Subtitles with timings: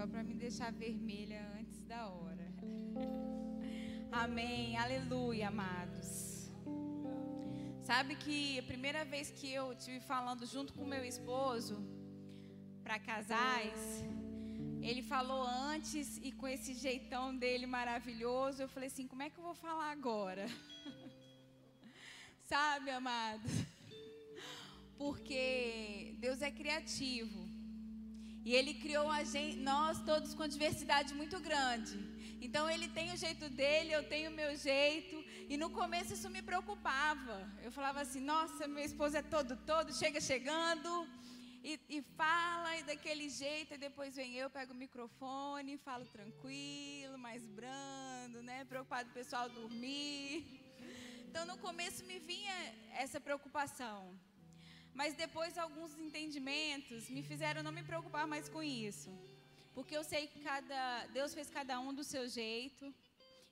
[0.00, 2.46] só para me deixar vermelha antes da hora.
[4.10, 6.50] Amém, aleluia, amados.
[7.82, 11.76] Sabe que a primeira vez que eu tive falando junto com meu esposo
[12.82, 13.78] para casais,
[14.80, 19.36] ele falou antes e com esse jeitão dele maravilhoso, eu falei assim: como é que
[19.36, 20.46] eu vou falar agora?
[22.48, 23.52] Sabe, amados?
[24.96, 27.49] Porque Deus é criativo.
[28.50, 31.92] E Ele criou gente, nós todos com diversidade muito grande.
[32.44, 35.16] Então Ele tem o jeito dele, eu tenho o meu jeito.
[35.48, 37.36] E no começo isso me preocupava.
[37.62, 40.90] Eu falava assim: nossa, meu esposo é todo, todo, chega chegando.
[41.62, 47.16] E, e, fala e daquele jeito, e depois vem eu, pego o microfone, falo tranquilo,
[47.18, 48.64] mais brando, né?
[48.64, 50.44] Preocupado o pessoal dormir.
[51.28, 52.56] Então no começo me vinha
[53.04, 54.18] essa preocupação.
[55.00, 59.10] Mas depois alguns entendimentos me fizeram não me preocupar mais com isso.
[59.72, 62.84] Porque eu sei que cada Deus fez cada um do seu jeito.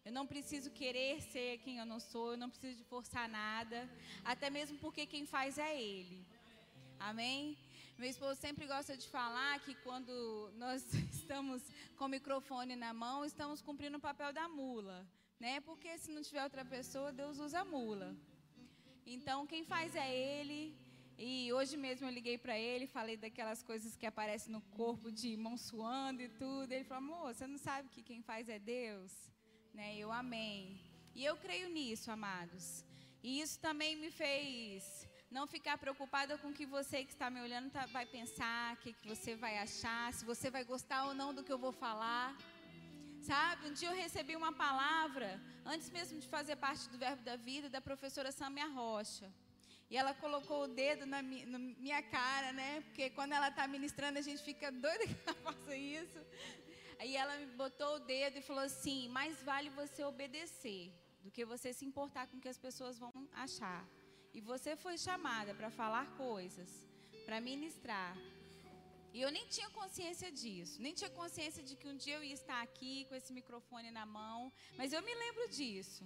[0.05, 3.89] Eu não preciso querer ser quem eu não sou, eu não preciso de forçar nada,
[4.33, 6.19] até mesmo porque quem faz é ele.
[6.99, 7.57] Amém?
[7.97, 10.83] Meu esposo sempre gosta de falar que quando nós
[11.19, 11.63] estamos
[11.97, 14.99] com o microfone na mão, estamos cumprindo o papel da mula,
[15.41, 15.63] né?
[15.63, 18.15] Porque se não tiver outra pessoa, Deus usa a mula.
[19.07, 20.77] Então, quem faz é ele,
[21.19, 25.37] e hoje mesmo eu liguei para ele, falei daquelas coisas que aparecem no corpo de
[25.37, 26.71] mão suando e tudo.
[26.73, 29.13] Ele falou: "Amor, você não sabe que quem faz é Deus?"
[29.75, 29.97] Né?
[29.97, 30.81] Eu amém.
[31.15, 32.85] E eu creio nisso, amados.
[33.23, 37.41] E isso também me fez não ficar preocupada com o que você que está me
[37.41, 41.15] olhando tá, vai pensar, o que, que você vai achar, se você vai gostar ou
[41.15, 42.37] não do que eu vou falar.
[43.21, 47.37] Sabe, um dia eu recebi uma palavra, antes mesmo de fazer parte do Verbo da
[47.37, 49.31] Vida, da professora Samia Rocha.
[49.91, 52.83] E ela colocou o dedo na, na minha cara, né?
[52.83, 56.19] Porque quando ela está ministrando, a gente fica doida que ela faça isso.
[56.99, 61.45] Aí ela me botou o dedo e falou assim: mais vale você obedecer do que
[61.45, 63.83] você se importar com o que as pessoas vão achar.
[64.35, 66.71] E você foi chamada para falar coisas,
[67.25, 68.17] para ministrar.
[69.15, 72.35] E eu nem tinha consciência disso, nem tinha consciência de que um dia eu ia
[72.35, 76.05] estar aqui com esse microfone na mão, mas eu me lembro disso.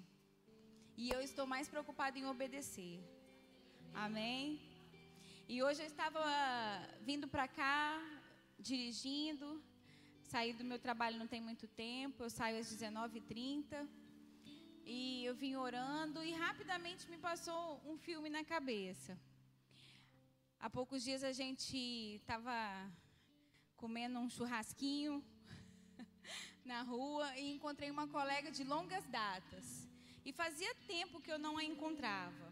[0.97, 2.95] E eu estou mais preocupada em obedecer.
[3.95, 4.59] Amém?
[5.47, 6.23] E hoje eu estava
[7.03, 8.01] vindo para cá,
[8.59, 9.63] dirigindo.
[10.23, 13.87] Saí do meu trabalho não tem muito tempo, eu saio às 19h30.
[14.85, 19.17] E eu vim orando e rapidamente me passou um filme na cabeça.
[20.59, 22.91] Há poucos dias a gente estava
[23.77, 25.23] comendo um churrasquinho
[26.65, 29.87] na rua e encontrei uma colega de longas datas.
[30.25, 32.52] E fazia tempo que eu não a encontrava.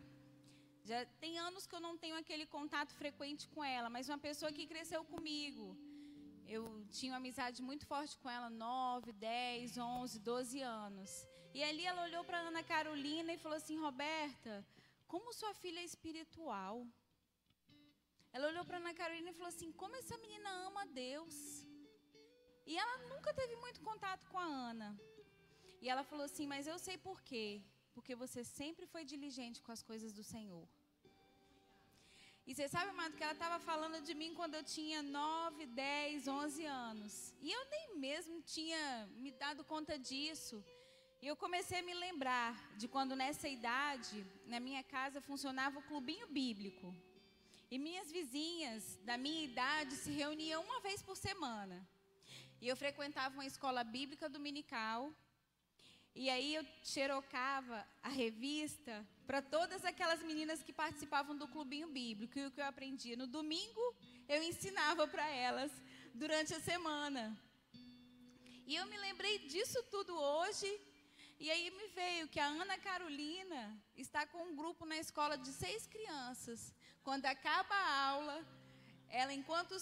[0.91, 4.51] Já tem anos que eu não tenho aquele contato frequente com ela, mas uma pessoa
[4.57, 5.67] que cresceu comigo.
[6.55, 6.63] Eu
[6.97, 11.13] tinha uma amizade muito forte com ela, 9, 10, 11, 12 anos.
[11.55, 14.55] E ali ela olhou para Ana Carolina e falou assim: Roberta,
[15.13, 16.75] como sua filha é espiritual.
[18.33, 21.39] Ela olhou para Ana Carolina e falou assim: como essa menina ama Deus.
[22.67, 24.91] E ela nunca teve muito contato com a Ana.
[25.81, 27.63] E ela falou assim: mas eu sei por quê.
[27.95, 30.67] Porque você sempre foi diligente com as coisas do Senhor.
[32.51, 36.27] E você sabe, amado, que ela estava falando de mim quando eu tinha 9, 10,
[36.27, 37.33] 11 anos.
[37.41, 40.57] E eu nem mesmo tinha me dado conta disso.
[41.23, 45.83] E eu comecei a me lembrar de quando nessa idade, na minha casa, funcionava o
[45.91, 46.93] clubinho bíblico.
[47.71, 51.89] E minhas vizinhas da minha idade se reuniam uma vez por semana.
[52.61, 55.15] E eu frequentava uma escola bíblica dominical
[56.15, 62.39] e aí eu xerocava a revista para todas aquelas meninas que participavam do clubinho bíblico.
[62.39, 63.95] E o que eu aprendia no domingo,
[64.29, 65.71] eu ensinava para elas
[66.15, 67.39] durante a semana.
[68.67, 70.69] E eu me lembrei disso tudo hoje.
[71.39, 75.51] E aí me veio que a Ana Carolina está com um grupo na escola de
[75.53, 76.75] seis crianças.
[77.03, 78.47] Quando acaba a aula,
[79.09, 79.75] ela, enquanto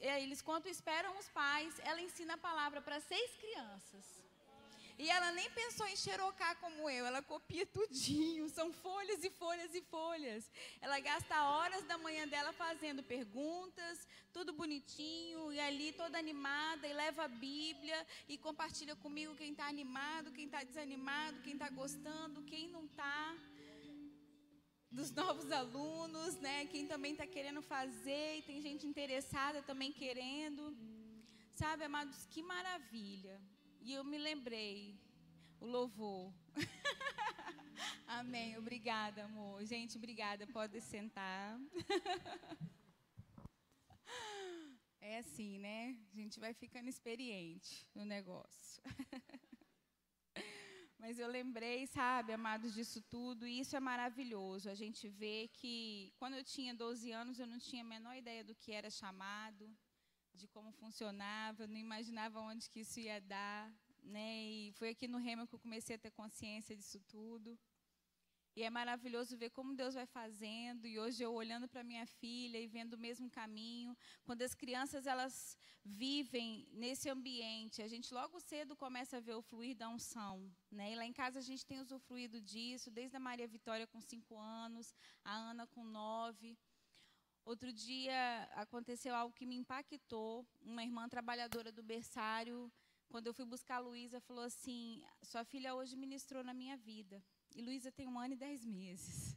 [0.00, 4.23] eles, enquanto esperam os pais, ela ensina a palavra para seis crianças.
[4.96, 9.74] E ela nem pensou em xerocar como eu, ela copia tudinho, são folhas e folhas
[9.74, 10.48] e folhas.
[10.80, 16.92] Ela gasta horas da manhã dela fazendo perguntas, tudo bonitinho, e ali toda animada, e
[16.92, 22.44] leva a Bíblia, e compartilha comigo quem está animado, quem está desanimado, quem está gostando,
[22.44, 23.36] quem não está.
[24.92, 26.66] Dos novos alunos, né?
[26.66, 30.76] Quem também está querendo fazer, e tem gente interessada também querendo.
[31.52, 33.40] Sabe, amados, que maravilha.
[33.86, 34.98] E eu me lembrei,
[35.60, 36.32] o louvor.
[38.06, 38.56] Amém.
[38.56, 39.62] Obrigada, amor.
[39.66, 40.46] Gente, obrigada.
[40.46, 41.60] Pode sentar.
[45.06, 45.98] É assim, né?
[46.14, 48.82] A gente vai ficando experiente no negócio.
[50.98, 54.70] Mas eu lembrei, sabe, amados, disso tudo, e isso é maravilhoso.
[54.70, 58.42] A gente vê que quando eu tinha 12 anos, eu não tinha a menor ideia
[58.42, 59.70] do que era chamado,
[60.34, 63.72] de como funcionava, eu não imaginava onde que isso ia dar,
[64.02, 64.42] né?
[64.42, 67.58] E foi aqui no Rema que eu comecei a ter consciência disso tudo.
[68.56, 70.86] E é maravilhoso ver como Deus vai fazendo.
[70.86, 73.96] E hoje eu olhando para minha filha e vendo o mesmo caminho.
[74.22, 79.42] Quando as crianças elas vivem nesse ambiente, a gente logo cedo começa a ver o
[79.42, 80.48] fluir da unção.
[80.70, 80.92] Né?
[80.92, 84.38] E lá em casa a gente tem usufruído disso, desde a Maria Vitória com cinco
[84.38, 84.94] anos,
[85.24, 86.56] a Ana com nove.
[87.44, 90.46] Outro dia aconteceu algo que me impactou.
[90.62, 92.72] Uma irmã trabalhadora do berçário,
[93.08, 97.22] quando eu fui buscar a Luísa, falou assim: Sua filha hoje ministrou na minha vida.
[97.54, 99.36] E Luísa tem um ano e dez meses.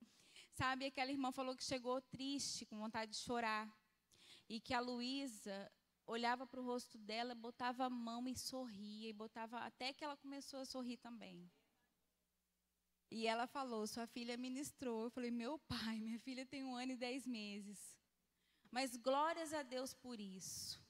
[0.54, 3.70] Sabe, aquela irmã falou que chegou triste, com vontade de chorar.
[4.48, 5.70] E que a Luísa
[6.06, 9.10] olhava para o rosto dela, botava a mão e sorria.
[9.10, 11.50] E botava até que ela começou a sorrir também.
[13.10, 15.04] E ela falou: Sua filha ministrou.
[15.04, 17.96] Eu falei: Meu pai, minha filha tem um ano e dez meses.
[18.70, 20.84] Mas glórias a Deus por isso.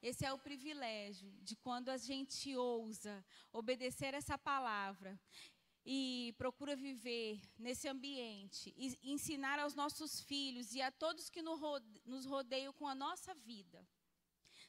[0.00, 5.18] Esse é o privilégio de quando a gente ousa obedecer essa palavra
[5.84, 12.26] e procura viver nesse ambiente e ensinar aos nossos filhos e a todos que nos
[12.26, 13.86] rodeiam com a nossa vida.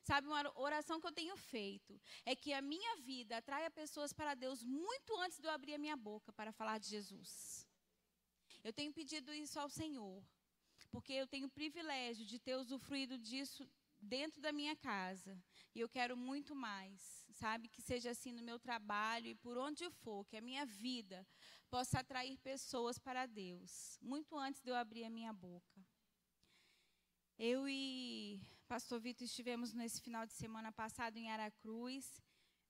[0.06, 4.36] Sabe, uma oração que eu tenho feito é que a minha vida atraia pessoas para
[4.36, 7.68] Deus muito antes de eu abrir a minha boca para falar de Jesus.
[8.64, 10.24] Eu tenho pedido isso ao Senhor,
[10.92, 13.68] porque eu tenho o privilégio de ter usufruído disso
[14.00, 15.44] dentro da minha casa.
[15.74, 17.68] E eu quero muito mais, sabe?
[17.68, 21.28] Que seja assim no meu trabalho e por onde for, que a minha vida
[21.68, 25.84] possa atrair pessoas para Deus, muito antes de eu abrir a minha boca.
[27.40, 28.40] Eu e
[28.76, 32.22] Pastor Vitor estivemos nesse final de semana passado em Aracruz,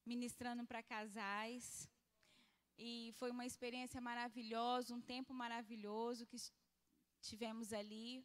[0.06, 1.90] ministrando para casais.
[2.78, 6.38] E foi uma experiência maravilhosa, um tempo maravilhoso que
[7.22, 8.24] tivemos ali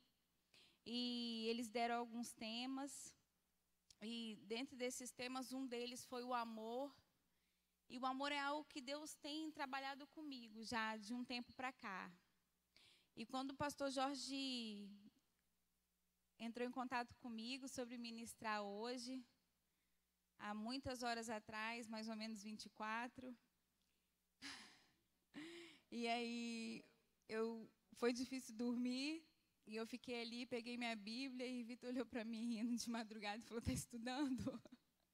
[0.84, 3.14] e eles deram alguns temas.
[4.02, 6.94] E dentro desses temas, um deles foi o amor.
[7.88, 11.72] E o amor é algo que Deus tem trabalhado comigo já de um tempo para
[11.72, 12.12] cá.
[13.16, 14.86] E quando o pastor Jorge
[16.40, 19.22] entrou em contato comigo sobre ministrar hoje,
[20.38, 23.36] há muitas horas atrás, mais ou menos 24.
[25.92, 26.84] E aí
[27.28, 29.24] eu foi difícil dormir,
[29.66, 33.38] e eu fiquei ali, peguei minha Bíblia e Vitor olhou para mim rindo de madrugada
[33.38, 34.62] e falou: "Está estudando?"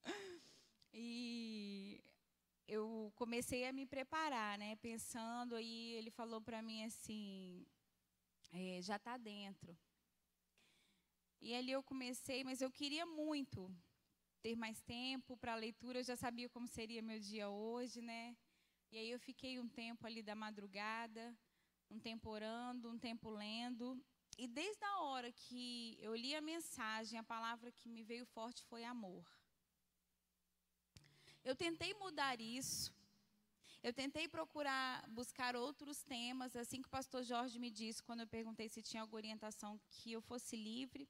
[0.99, 2.02] E
[2.67, 4.76] eu comecei a me preparar, né?
[4.76, 7.67] Pensando aí, ele falou para mim assim:
[8.52, 9.76] é, já está dentro.
[11.41, 13.71] E ali eu comecei, mas eu queria muito
[14.43, 15.99] ter mais tempo para a leitura.
[15.99, 18.37] Eu já sabia como seria meu dia hoje, né?
[18.91, 21.37] E aí eu fiquei um tempo ali da madrugada,
[21.91, 24.00] um tempo orando, um tempo lendo.
[24.38, 28.62] E desde a hora que eu li a mensagem, a palavra que me veio forte
[28.65, 29.27] foi amor.
[31.44, 32.93] Eu tentei mudar isso.
[33.83, 38.27] Eu tentei procurar buscar outros temas, assim que o pastor Jorge me disse quando eu
[38.27, 41.09] perguntei se tinha alguma orientação que eu fosse livre.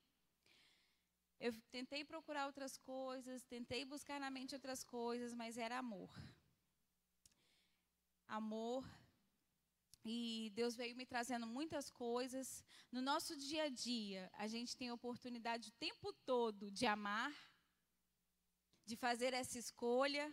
[1.39, 6.11] Eu tentei procurar outras coisas, tentei buscar na mente outras coisas, mas era amor.
[8.27, 8.85] Amor
[10.09, 12.65] e Deus veio me trazendo muitas coisas.
[12.93, 17.35] No nosso dia a dia, a gente tem a oportunidade o tempo todo de amar,
[18.85, 20.33] de fazer essa escolha.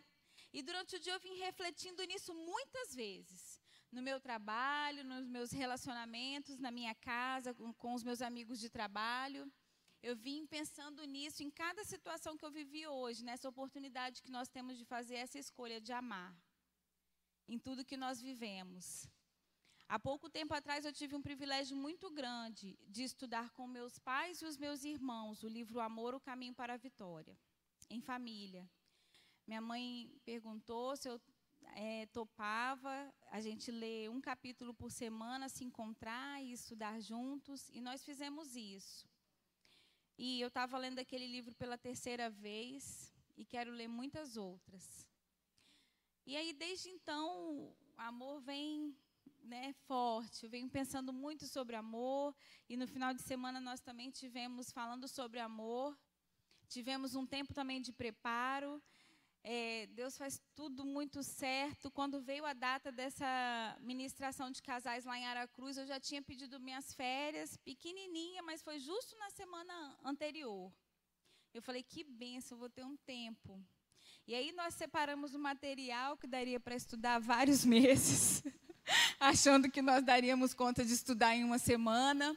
[0.53, 3.59] E durante o dia eu vim refletindo nisso muitas vezes.
[3.91, 8.69] No meu trabalho, nos meus relacionamentos, na minha casa, com, com os meus amigos de
[8.69, 9.51] trabalho.
[10.03, 14.49] Eu vim pensando nisso em cada situação que eu vivi hoje, nessa oportunidade que nós
[14.49, 16.35] temos de fazer essa escolha de amar.
[17.47, 19.07] Em tudo que nós vivemos.
[19.87, 24.41] Há pouco tempo atrás eu tive um privilégio muito grande de estudar com meus pais
[24.41, 27.37] e os meus irmãos o livro Amor, o Caminho para a Vitória,
[27.89, 28.69] em família.
[29.47, 31.21] Minha mãe perguntou se eu
[31.75, 37.79] é, topava a gente ler um capítulo por semana, se encontrar e estudar juntos, e
[37.79, 39.12] nós fizemos isso.
[40.17, 45.07] E eu estava lendo aquele livro pela terceira vez e quero ler muitas outras.
[46.25, 48.95] E aí, desde então, o amor vem
[49.43, 50.45] né, forte.
[50.45, 52.35] Eu venho pensando muito sobre amor
[52.69, 55.97] e no final de semana nós também tivemos falando sobre amor.
[56.67, 58.81] Tivemos um tempo também de preparo.
[59.45, 61.91] É, Deus faz tudo muito certo.
[61.91, 66.61] Quando veio a data dessa ministração de casais lá em Aracruz, eu já tinha pedido
[66.61, 70.71] minhas férias, pequenininha, mas foi justo na semana anterior.
[71.53, 73.61] Eu falei, que benção, vou ter um tempo.
[74.25, 78.41] E aí nós separamos o material que daria para estudar vários meses,
[79.19, 82.33] achando que nós daríamos conta de estudar em uma semana.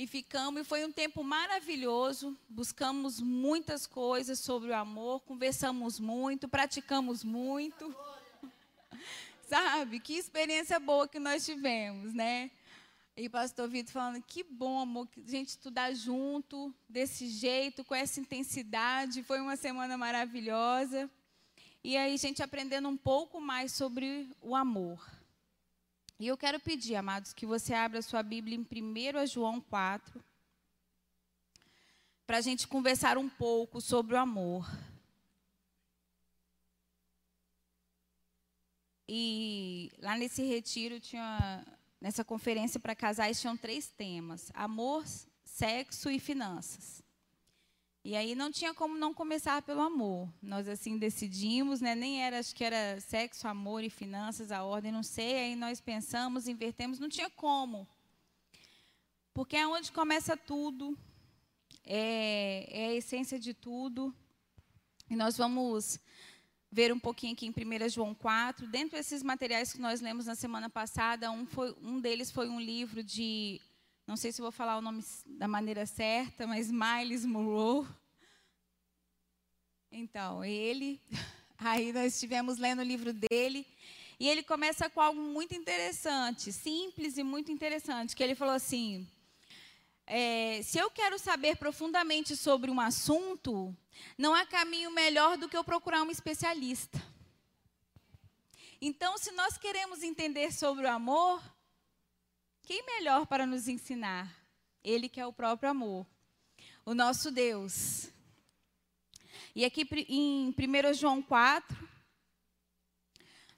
[0.00, 2.34] E ficamos, e foi um tempo maravilhoso.
[2.48, 7.94] Buscamos muitas coisas sobre o amor, conversamos muito, praticamos muito.
[9.46, 10.00] Sabe?
[10.00, 12.50] Que experiência boa que nós tivemos, né?
[13.14, 17.94] E o pastor Vitor falando, que bom, amor, a gente estudar junto, desse jeito, com
[17.94, 19.22] essa intensidade.
[19.22, 21.10] Foi uma semana maravilhosa.
[21.84, 25.19] E aí, a gente aprendendo um pouco mais sobre o amor.
[26.20, 30.22] E eu quero pedir, amados, que você abra sua Bíblia em 1 João 4,
[32.26, 34.70] para a gente conversar um pouco sobre o amor.
[39.08, 41.66] E lá nesse retiro tinha
[41.98, 45.06] nessa conferência para casais tinham três temas: amor,
[45.42, 47.02] sexo e finanças.
[48.02, 50.26] E aí não tinha como não começar pelo amor.
[50.42, 51.94] Nós assim decidimos, né?
[51.94, 55.36] Nem era, acho que era sexo, amor e finanças, a ordem, não sei.
[55.36, 57.86] Aí nós pensamos, invertemos, não tinha como.
[59.34, 60.96] Porque é onde começa tudo,
[61.84, 64.14] é, é a essência de tudo.
[65.10, 66.00] E nós vamos
[66.72, 68.66] ver um pouquinho aqui em 1 João 4.
[68.66, 72.60] Dentro desses materiais que nós lemos na semana passada, um, foi, um deles foi um
[72.60, 73.60] livro de,
[74.10, 77.86] não sei se vou falar o nome da maneira certa, mas Miles Monroe.
[79.92, 81.00] Então, ele,
[81.56, 83.64] aí nós estivemos lendo o livro dele,
[84.18, 89.06] e ele começa com algo muito interessante, simples e muito interessante, que ele falou assim,
[90.04, 93.72] é, se eu quero saber profundamente sobre um assunto,
[94.18, 97.00] não há caminho melhor do que eu procurar um especialista.
[98.80, 101.40] Então, se nós queremos entender sobre o amor,
[102.70, 104.32] quem melhor para nos ensinar?
[104.84, 106.06] Ele que é o próprio amor,
[106.86, 108.08] o nosso Deus.
[109.56, 111.76] E aqui em 1 João 4,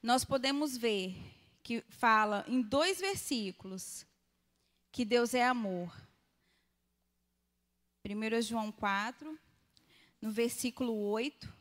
[0.03, 1.15] nós podemos ver
[1.63, 4.07] que fala em dois versículos
[4.91, 5.95] que Deus é amor.
[8.03, 9.39] 1 João 4,
[10.23, 11.55] no versículo 8.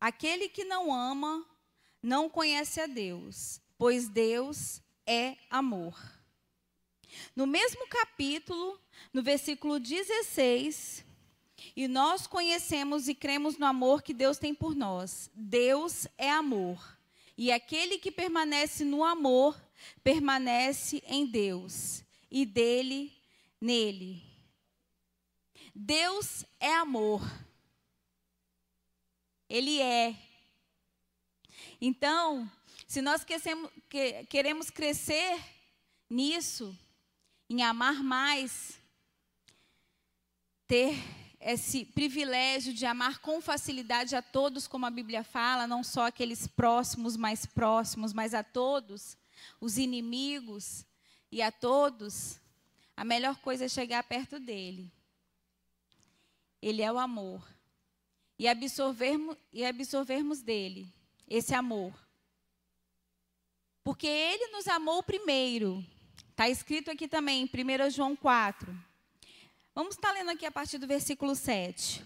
[0.00, 1.46] Aquele que não ama
[2.02, 6.00] não conhece a Deus, pois Deus é amor.
[7.34, 8.80] No mesmo capítulo,
[9.12, 11.04] no versículo 16,
[11.74, 15.28] e nós conhecemos e cremos no amor que Deus tem por nós.
[15.34, 16.96] Deus é amor.
[17.36, 19.60] E aquele que permanece no amor,
[20.04, 23.12] permanece em Deus e dele
[23.60, 24.22] nele.
[25.74, 27.20] Deus é amor.
[29.48, 30.16] Ele é.
[31.80, 32.48] Então,
[32.92, 33.24] se nós
[34.28, 35.42] queremos crescer
[36.10, 36.78] nisso,
[37.48, 38.78] em amar mais,
[40.66, 40.94] ter
[41.40, 46.46] esse privilégio de amar com facilidade a todos, como a Bíblia fala, não só aqueles
[46.46, 49.16] próximos, mais próximos, mas a todos,
[49.58, 50.84] os inimigos,
[51.30, 52.38] e a todos,
[52.94, 54.92] a melhor coisa é chegar perto dele.
[56.60, 57.42] Ele é o amor.
[58.38, 60.92] E absorvermos, e absorvermos dele
[61.26, 62.01] esse amor.
[63.84, 65.84] Porque ele nos amou primeiro.
[66.30, 68.74] Está escrito aqui também em 1 João 4.
[69.74, 72.04] Vamos estar lendo aqui a partir do versículo 7.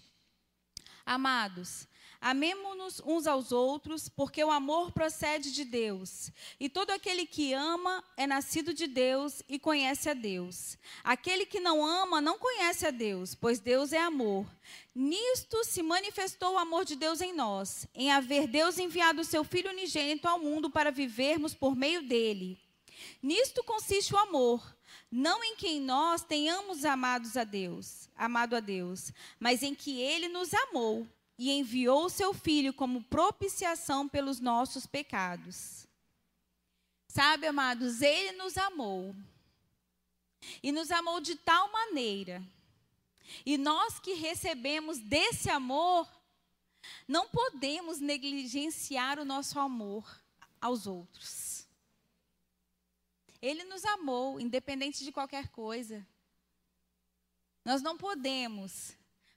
[1.05, 1.87] Amados,
[2.21, 6.31] Amemo-nos uns aos outros, porque o amor procede de Deus.
[6.59, 10.79] E todo aquele que ama é nascido de Deus e conhece a Deus.
[11.05, 14.47] Aquele que não ama não conhece a Deus, pois Deus é amor.
[14.95, 19.45] Nisto se manifestou o amor de Deus em nós, em haver Deus enviado o seu
[19.45, 22.59] Filho unigênito ao mundo para vivermos por meio dele.
[23.23, 24.77] Nisto consiste o amor,
[25.11, 30.29] não em que nós tenhamos amados a Deus, amado a Deus, mas em que ele
[30.29, 31.07] nos amou
[31.39, 35.87] e enviou seu filho como propiciação pelos nossos pecados.
[37.09, 39.15] Sabe, amados, ele nos amou.
[40.63, 42.43] E nos amou de tal maneira.
[43.45, 46.09] E nós que recebemos desse amor,
[47.07, 50.23] não podemos negligenciar o nosso amor
[50.61, 51.67] aos outros.
[53.43, 56.07] Ele nos amou, independente de qualquer coisa.
[57.65, 58.96] Nós não podemos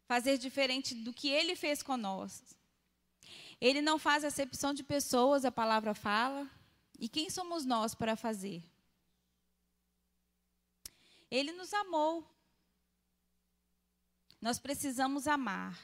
[0.09, 2.47] fazer diferente do que ele fez conosco.
[3.61, 6.49] Ele não faz acepção de pessoas, a palavra fala.
[6.97, 8.63] E quem somos nós para fazer?
[11.29, 12.27] Ele nos amou.
[14.41, 15.79] Nós precisamos amar.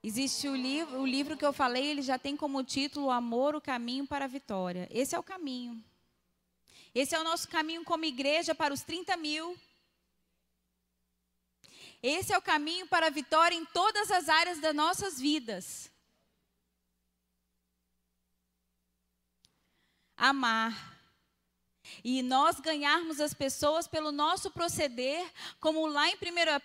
[0.00, 3.60] Existe o livro, o livro que eu falei, ele já tem como título Amor, o
[3.60, 4.86] caminho para a vitória.
[4.92, 5.82] Esse é o caminho.
[6.94, 9.58] Esse é o nosso caminho como igreja para os 30 mil
[12.02, 15.90] Esse é o caminho para a vitória em todas as áreas das nossas vidas.
[20.16, 20.98] Amar.
[22.04, 26.18] E nós ganharmos as pessoas pelo nosso proceder, como lá em 1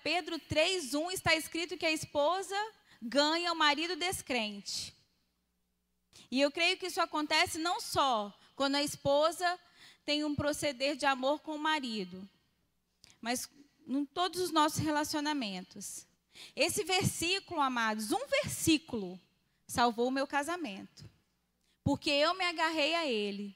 [0.04, 2.56] Pedro 3,1 está escrito que a esposa
[3.01, 4.94] ganha o marido descrente.
[6.32, 9.60] E eu creio que isso acontece não só quando a esposa
[10.06, 12.27] tem um proceder de amor com o marido,
[13.20, 13.50] mas
[13.88, 16.06] em todos os nossos relacionamentos.
[16.56, 19.20] Esse versículo, amados, um versículo,
[19.68, 21.10] salvou o meu casamento.
[21.84, 23.56] Porque eu me agarrei a ele.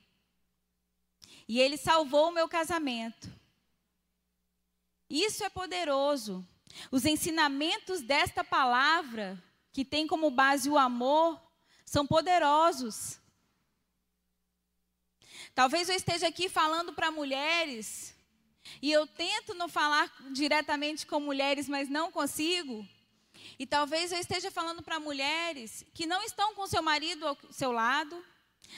[1.48, 3.30] E ele salvou o meu casamento.
[5.10, 6.48] Isso é poderoso.
[6.92, 11.42] Os ensinamentos desta palavra, que tem como base o amor,
[11.84, 13.20] são poderosos.
[15.56, 18.16] Talvez eu esteja aqui falando para mulheres,
[18.82, 22.88] e eu tento não falar diretamente com mulheres, mas não consigo.
[23.58, 27.72] E talvez eu esteja falando para mulheres que não estão com seu marido ao seu
[27.72, 28.24] lado,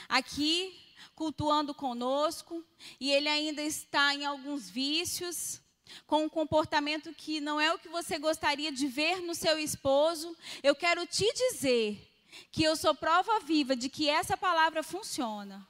[0.08, 0.80] aqui,
[1.16, 2.64] cultuando conosco,
[3.00, 5.62] e ele ainda está em alguns vícios,
[6.08, 10.36] com um comportamento que não é o que você gostaria de ver no seu esposo,
[10.64, 12.08] eu quero te dizer
[12.52, 15.68] que eu sou prova viva de que essa palavra funciona.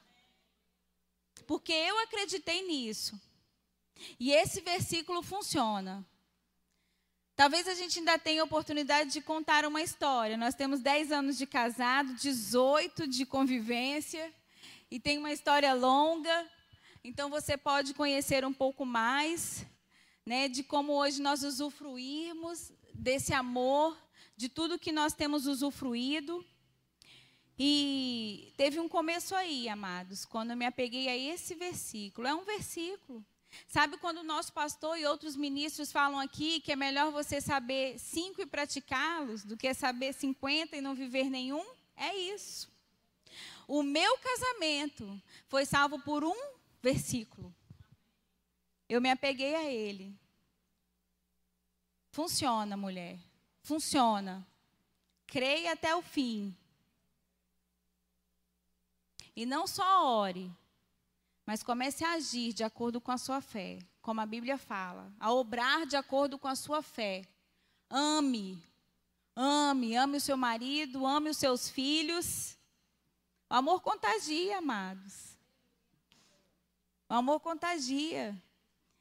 [1.46, 3.20] Porque eu acreditei nisso.
[4.18, 6.06] E esse versículo funciona.
[7.34, 10.36] Talvez a gente ainda tenha oportunidade de contar uma história.
[10.36, 14.32] Nós temos 10 anos de casado, 18 de convivência,
[14.90, 16.48] e tem uma história longa.
[17.02, 19.66] Então você pode conhecer um pouco mais
[20.24, 23.96] né, de como hoje nós usufruirmos desse amor,
[24.36, 26.44] de tudo que nós temos usufruído.
[27.58, 32.26] E teve um começo aí, amados, quando eu me apeguei a esse versículo.
[32.26, 33.24] É um versículo.
[33.66, 37.98] Sabe quando o nosso pastor e outros ministros falam aqui que é melhor você saber
[37.98, 41.64] cinco e praticá-los do que saber cinquenta e não viver nenhum?
[41.96, 42.70] É isso.
[43.66, 46.36] O meu casamento foi salvo por um
[46.82, 47.54] versículo.
[48.88, 50.14] Eu me apeguei a ele.
[52.10, 53.18] Funciona, mulher.
[53.62, 54.46] Funciona.
[55.26, 56.54] Creia até o fim.
[59.34, 60.52] E não só ore,
[61.46, 65.32] mas comece a agir de acordo com a sua fé, como a Bíblia fala, a
[65.32, 67.22] obrar de acordo com a sua fé.
[67.90, 68.62] Ame,
[69.36, 72.56] ame, ame o seu marido, ame os seus filhos.
[73.50, 75.36] O amor contagia, amados.
[77.08, 78.34] O amor contagia.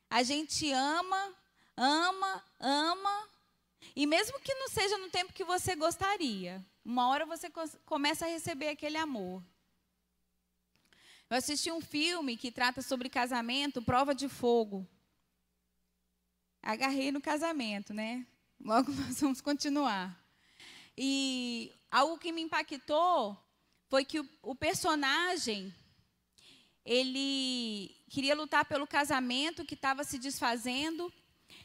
[0.10, 1.34] A gente ama,
[1.78, 3.30] ama, ama,
[3.96, 7.52] e mesmo que não seja no tempo que você gostaria, uma hora você
[7.86, 9.44] começa a receber aquele amor.
[11.32, 14.86] Eu assisti um filme que trata sobre casamento, prova de fogo.
[16.62, 18.28] Agarrei no casamento, né?
[18.60, 20.22] Logo nós vamos continuar.
[20.98, 23.42] E algo que me impactou
[23.88, 25.74] foi que o, o personagem
[26.84, 31.14] ele queria lutar pelo casamento que estava se desfazendo.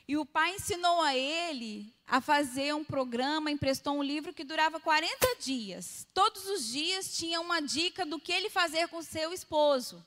[0.09, 4.79] E o pai ensinou a ele a fazer um programa, emprestou um livro que durava
[4.79, 6.07] 40 dias.
[6.15, 10.05] Todos os dias tinha uma dica do que ele fazer com seu esposo,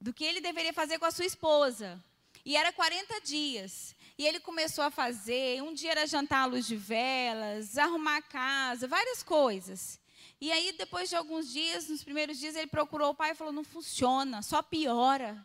[0.00, 2.02] do que ele deveria fazer com a sua esposa.
[2.44, 3.94] E era 40 dias.
[4.18, 5.62] E ele começou a fazer.
[5.62, 10.00] Um dia era jantar à luz de velas, arrumar a casa, várias coisas.
[10.40, 13.52] E aí, depois de alguns dias, nos primeiros dias, ele procurou o pai e falou:
[13.52, 15.44] não funciona, só piora.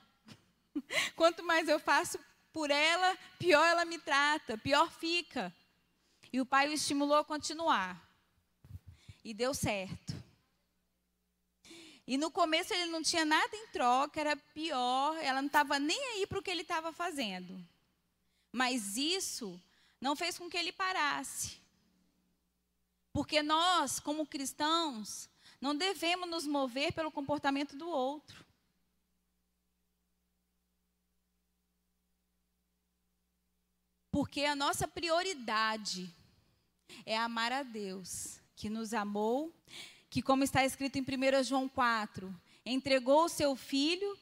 [1.15, 2.20] Quanto mais eu faço
[2.60, 5.56] por ela, pior ela me trata, pior fica.
[6.32, 7.98] E o pai o estimulou a continuar.
[9.24, 10.13] E deu certo.
[12.06, 15.98] E no começo ele não tinha nada em troca, era pior, ela não estava nem
[16.15, 17.65] aí para o que ele estava fazendo.
[18.52, 19.58] Mas isso
[20.02, 21.58] não fez com que ele parasse.
[23.13, 25.30] Porque nós, como cristãos,
[25.62, 28.45] não devemos nos mover pelo comportamento do outro.
[34.12, 36.13] Porque a nossa prioridade
[37.06, 39.54] é amar a Deus, que nos amou,
[40.10, 42.34] que, como está escrito em 1 João 4,
[42.65, 44.17] entregou o seu filho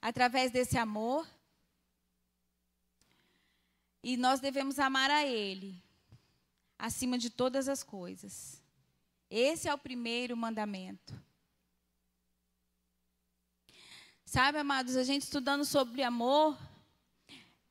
[0.00, 1.26] através desse amor.
[4.02, 5.80] E nós devemos amar a Ele
[6.78, 8.60] acima de todas as coisas.
[9.30, 11.14] Esse é o primeiro mandamento.
[14.24, 16.58] Sabe, amados, a gente estudando sobre amor,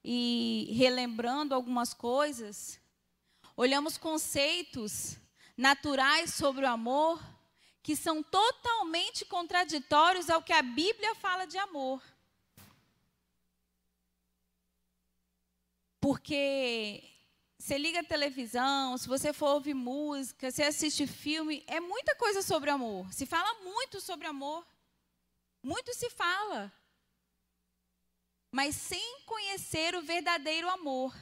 [0.04, 2.80] e relembrando algumas coisas,
[3.56, 5.18] olhamos conceitos
[5.56, 7.22] naturais sobre o amor
[7.84, 12.02] que são totalmente contraditórios ao que a Bíblia fala de amor.
[16.00, 17.04] Porque
[17.60, 22.42] você liga a televisão, se você for ouvir música, você assiste filme, é muita coisa
[22.42, 23.12] sobre amor.
[23.14, 24.66] Se fala muito sobre amor.
[25.62, 26.74] Muito se fala.
[28.52, 31.16] Mas sem conhecer o verdadeiro amor.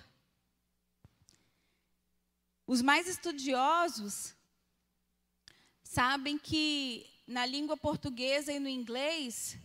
[2.65, 4.36] Os mais estudiosos
[5.84, 9.58] sabem que na língua portuguesa e no inglês,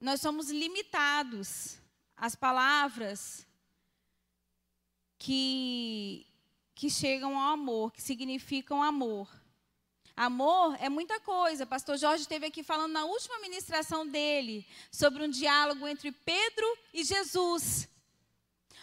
[0.00, 1.78] nós somos limitados
[2.16, 3.46] às palavras
[5.18, 6.26] que,
[6.74, 9.41] que chegam ao amor, que significam amor.
[10.16, 11.66] Amor é muita coisa.
[11.66, 17.02] Pastor Jorge esteve aqui falando na última ministração dele sobre um diálogo entre Pedro e
[17.02, 17.88] Jesus.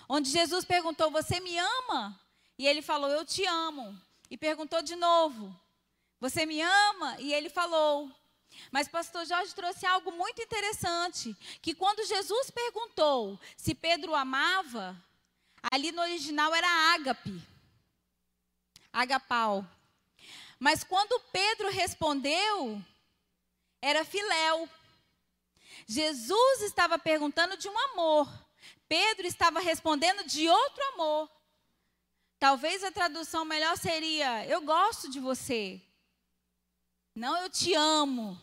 [0.08, 2.20] Onde Jesus perguntou: Você me ama?
[2.58, 4.00] E ele falou: Eu te amo.
[4.30, 5.56] E perguntou de novo:
[6.20, 7.20] Você me ama?
[7.20, 8.12] E ele falou:
[8.72, 14.98] mas pastor Jorge trouxe algo muito interessante, que quando Jesus perguntou se Pedro amava,
[15.72, 17.42] ali no original era ágape,
[18.92, 19.66] agapau.
[20.60, 22.84] Mas quando Pedro respondeu,
[23.82, 24.70] era filéu.
[25.88, 28.28] Jesus estava perguntando de um amor.
[28.88, 31.32] Pedro estava respondendo de outro amor.
[32.38, 35.82] Talvez a tradução melhor seria: Eu gosto de você.
[37.16, 38.40] Não, eu te amo.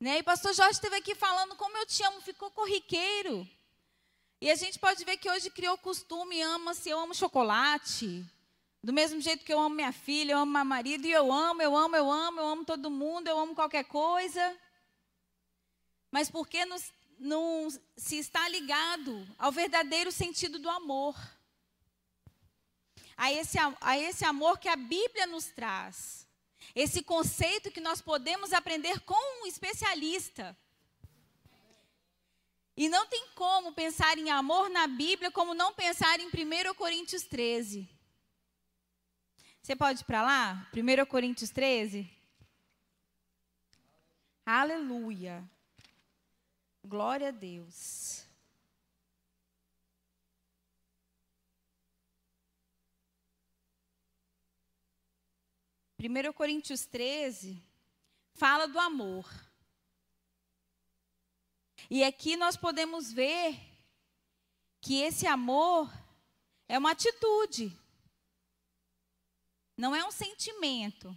[0.00, 0.18] Né?
[0.18, 3.48] E pastor Jorge esteve aqui falando como eu te amo, ficou corriqueiro.
[4.40, 8.24] E a gente pode ver que hoje criou costume, ama-se, eu amo chocolate.
[8.82, 11.60] Do mesmo jeito que eu amo minha filha, eu amo meu marido, e eu amo,
[11.60, 14.56] eu amo, eu amo, eu amo todo mundo, eu amo qualquer coisa.
[16.10, 16.76] Mas porque não,
[17.18, 21.16] não se está ligado ao verdadeiro sentido do amor.
[23.16, 26.26] A esse, a esse amor que a Bíblia nos traz.
[26.72, 30.56] Esse conceito que nós podemos aprender com um especialista.
[32.76, 37.24] E não tem como pensar em amor na Bíblia como não pensar em 1 Coríntios
[37.24, 37.97] 13.
[39.68, 40.66] Você pode ir para lá?
[40.72, 42.10] 1 Coríntios 13?
[44.46, 45.46] Aleluia.
[46.82, 48.24] Glória a Deus.
[56.00, 57.62] 1 Coríntios 13
[58.32, 59.30] fala do amor.
[61.90, 63.54] E aqui nós podemos ver
[64.80, 65.92] que esse amor
[66.66, 67.78] é uma atitude,
[69.78, 71.16] não é um sentimento.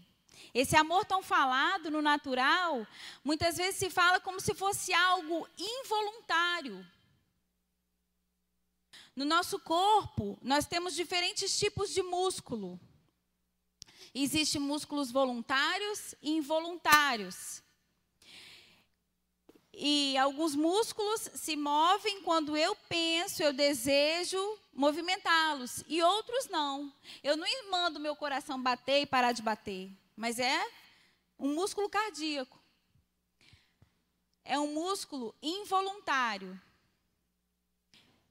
[0.54, 2.86] Esse amor tão falado no natural,
[3.24, 6.86] muitas vezes se fala como se fosse algo involuntário.
[9.16, 12.80] No nosso corpo, nós temos diferentes tipos de músculo.
[14.14, 17.64] Existem músculos voluntários e involuntários.
[19.74, 26.94] E alguns músculos se movem quando eu penso, eu desejo movimentá-los, e outros não.
[27.24, 30.62] Eu não mando meu coração bater e parar de bater, mas é
[31.40, 32.60] um músculo cardíaco.
[34.44, 36.60] É um músculo involuntário.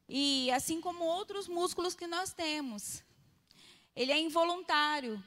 [0.08, 3.02] E assim como outros músculos que nós temos,
[3.94, 5.22] ele é involuntário.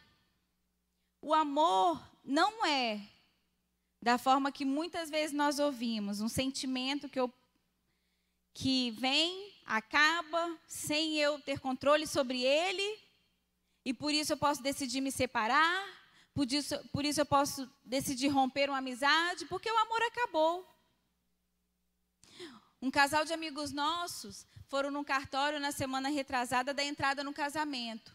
[1.22, 3.02] O amor não é
[4.04, 7.32] da forma que muitas vezes nós ouvimos, um sentimento que, eu,
[8.54, 13.00] que vem, acaba, sem eu ter controle sobre ele,
[13.86, 15.88] e por isso eu posso decidir me separar,
[16.34, 20.68] por isso, por isso eu posso decidir romper uma amizade, porque o amor acabou.
[22.82, 28.14] Um casal de amigos nossos foram num cartório na semana retrasada da entrada no casamento.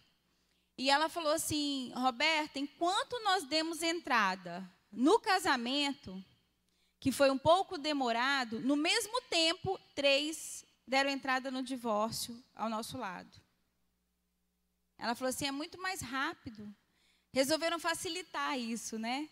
[0.77, 6.25] E ela falou assim: Roberta, enquanto nós demos entrada no casamento,
[7.01, 12.97] que foi um pouco demorado, no mesmo tempo, três deram entrada no divórcio ao nosso
[12.97, 13.41] lado.
[14.99, 16.75] Ela falou assim: é muito mais rápido.
[17.33, 19.29] Resolveram facilitar isso, né?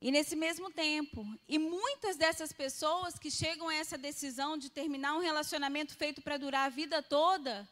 [0.00, 5.14] E nesse mesmo tempo, e muitas dessas pessoas que chegam a essa decisão de terminar
[5.14, 7.66] um relacionamento feito para durar a vida toda,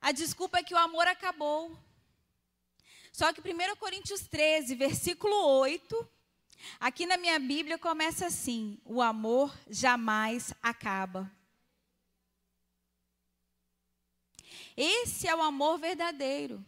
[0.00, 1.76] a desculpa é que o amor acabou.
[3.18, 6.08] Só que 1 Coríntios 13, versículo 8,
[6.78, 11.28] aqui na minha Bíblia começa assim: o amor jamais acaba.
[14.76, 16.64] Esse é o amor verdadeiro.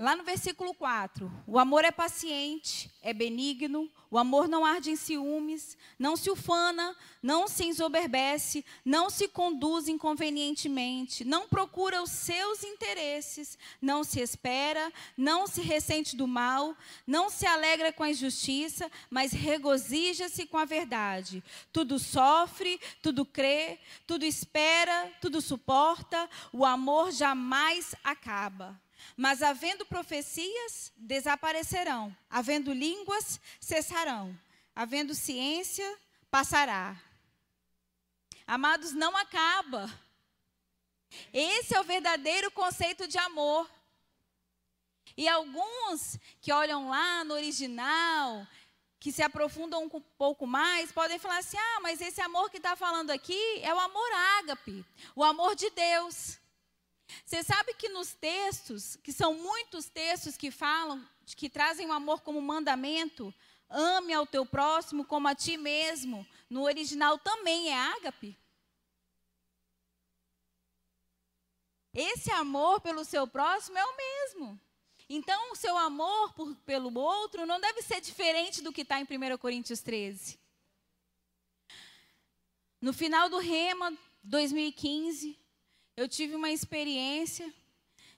[0.00, 4.96] Lá no versículo 4, o amor é paciente, é benigno, o amor não arde em
[4.96, 12.62] ciúmes, não se ufana, não se ensoberbece, não se conduz inconvenientemente, não procura os seus
[12.62, 18.88] interesses, não se espera, não se ressente do mal, não se alegra com a injustiça,
[19.10, 21.42] mas regozija-se com a verdade.
[21.72, 28.80] Tudo sofre, tudo crê, tudo espera, tudo suporta, o amor jamais acaba.
[29.16, 32.14] Mas havendo profecias, desaparecerão.
[32.30, 34.38] Havendo línguas, cessarão.
[34.74, 35.98] Havendo ciência,
[36.30, 36.96] passará.
[38.46, 39.92] Amados, não acaba.
[41.32, 43.68] Esse é o verdadeiro conceito de amor.
[45.16, 48.46] E alguns que olham lá no original,
[49.00, 52.76] que se aprofundam um pouco mais, podem falar assim: ah, mas esse amor que está
[52.76, 56.37] falando aqui é o amor ágape, o amor de Deus.
[57.24, 62.22] Você sabe que nos textos, que são muitos textos que falam, que trazem o amor
[62.22, 63.34] como mandamento,
[63.68, 68.36] ame ao teu próximo como a ti mesmo, no original também é ágape?
[71.94, 74.60] Esse amor pelo seu próximo é o mesmo.
[75.08, 79.04] Então, o seu amor por, pelo outro não deve ser diferente do que está em
[79.04, 80.38] 1 Coríntios 13.
[82.80, 85.36] No final do Rema 2015,
[85.98, 87.52] eu tive uma experiência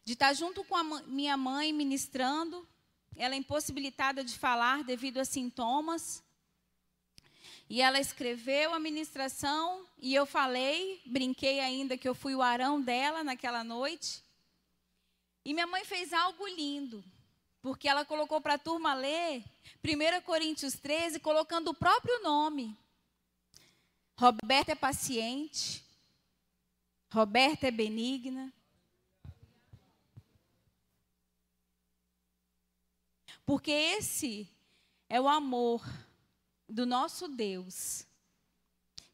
[0.05, 2.69] de estar junto com a minha mãe ministrando,
[3.17, 6.23] ela impossibilitada de falar devido a sintomas.
[7.71, 12.83] E ela escreveu a ministração e eu falei, brinquei ainda que eu fui o arão
[12.83, 14.23] dela naquela noite.
[15.43, 17.03] E minha mãe fez algo lindo,
[17.63, 19.43] porque ela colocou para a turma ler
[19.83, 22.77] 1 Coríntios 13, colocando o próprio nome.
[24.19, 25.83] Roberta é paciente,
[27.11, 28.53] Roberta é benigna.
[33.45, 34.49] Porque esse
[35.09, 35.83] é o amor
[36.69, 38.07] do nosso Deus,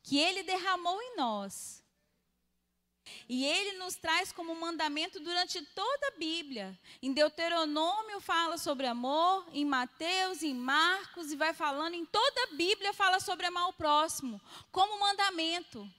[0.03, 1.83] que Ele derramou em nós.
[3.29, 6.79] E Ele nos traz como mandamento durante toda a Bíblia.
[7.01, 12.55] Em Deuteronômio fala sobre amor, em Mateus, em Marcos, e vai falando, em toda a
[12.57, 14.39] Bíblia fala sobre amar o próximo,
[14.71, 15.91] como mandamento.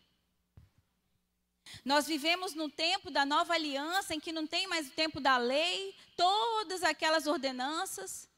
[1.83, 5.37] Nós vivemos no tempo da nova aliança, em que não tem mais o tempo da
[5.37, 8.29] lei, todas aquelas ordenanças.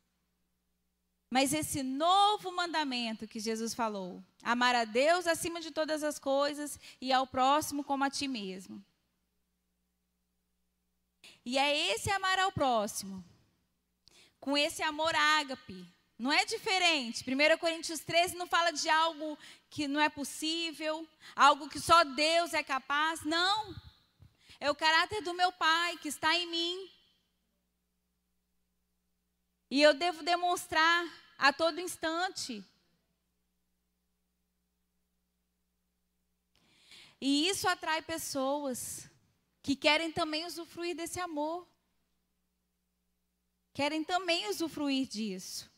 [1.29, 6.79] Mas esse novo mandamento que Jesus falou, amar a Deus acima de todas as coisas
[6.99, 8.83] e ao próximo como a ti mesmo.
[11.45, 13.23] E é esse amar ao próximo,
[14.39, 15.85] com esse amor ágape,
[16.19, 17.23] não é diferente.
[17.23, 19.37] 1 Coríntios 13 não fala de algo
[19.69, 23.23] que não é possível, algo que só Deus é capaz.
[23.23, 23.75] Não.
[24.59, 26.91] É o caráter do meu Pai que está em mim.
[29.71, 31.05] E eu devo demonstrar
[31.37, 32.63] a todo instante.
[37.21, 39.09] E isso atrai pessoas
[39.61, 41.67] que querem também usufruir desse amor.
[43.73, 45.68] Querem também usufruir disso.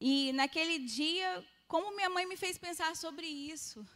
[0.00, 3.86] E naquele dia, como minha mãe me fez pensar sobre isso,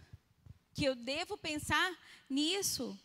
[0.74, 1.96] que eu devo pensar
[2.28, 2.98] nisso.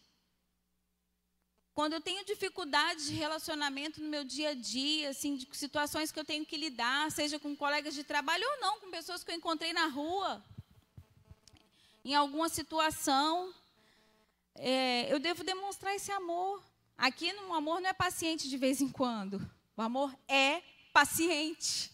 [1.74, 6.20] Quando eu tenho dificuldades de relacionamento no meu dia a dia, assim, de situações que
[6.20, 9.36] eu tenho que lidar, seja com colegas de trabalho ou não, com pessoas que eu
[9.36, 10.44] encontrei na rua,
[12.04, 13.54] em alguma situação,
[14.56, 16.64] é, eu devo demonstrar esse amor.
[16.98, 19.40] Aqui no amor não é paciente de vez em quando.
[19.76, 21.92] O amor é paciente.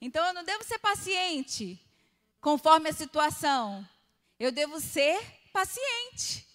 [0.00, 1.78] Então eu não devo ser paciente
[2.40, 3.86] conforme a situação.
[4.38, 5.20] Eu devo ser
[5.52, 6.46] paciente.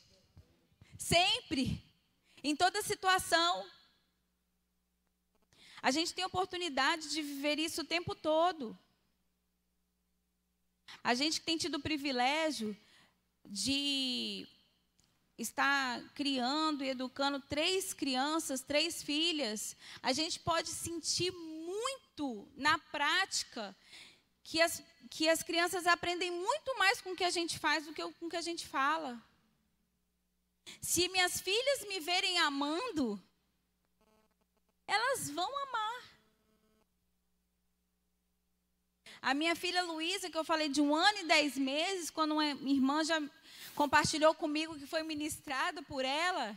[0.97, 1.84] Sempre.
[2.43, 3.69] Em toda situação.
[5.81, 8.77] A gente tem oportunidade de viver isso o tempo todo.
[11.03, 12.75] A gente tem tido o privilégio
[13.45, 14.47] de
[15.38, 19.75] estar criando e educando três crianças, três filhas.
[20.01, 21.31] A gente pode sentir
[22.15, 23.75] muito na prática
[24.43, 27.93] que as, que as crianças aprendem muito mais com o que a gente faz do
[27.93, 29.21] que com o que a gente fala.
[30.82, 33.21] Se minhas filhas me verem amando,
[34.88, 36.04] elas vão amar.
[39.21, 42.45] A minha filha Luísa, que eu falei de um ano e dez meses, quando uma
[42.45, 43.21] irmã já
[43.75, 46.56] compartilhou comigo que foi ministrada por ela,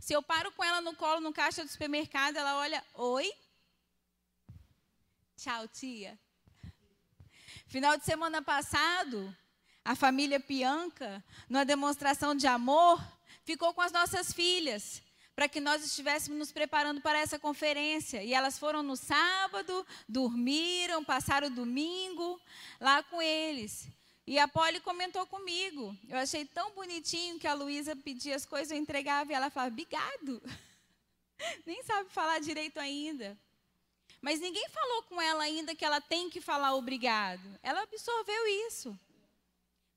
[0.00, 3.30] se eu paro com ela no colo no caixa do supermercado, ela olha, oi,
[5.36, 6.18] Tchau, tia.
[7.66, 9.36] Final de semana passado,
[9.84, 12.98] a família Pianca, numa demonstração de amor,
[13.44, 15.02] ficou com as nossas filhas
[15.34, 18.24] para que nós estivéssemos nos preparando para essa conferência.
[18.24, 22.40] E elas foram no sábado, dormiram, passaram o domingo
[22.80, 23.86] lá com eles.
[24.26, 25.94] E a Polly comentou comigo.
[26.08, 29.70] Eu achei tão bonitinho que a Luísa pedia as coisas, eu entregava e ela falava,
[29.70, 30.42] obrigado.
[31.66, 33.38] Nem sabe falar direito ainda.
[34.20, 37.58] Mas ninguém falou com ela ainda que ela tem que falar obrigado.
[37.62, 38.98] Ela absorveu isso.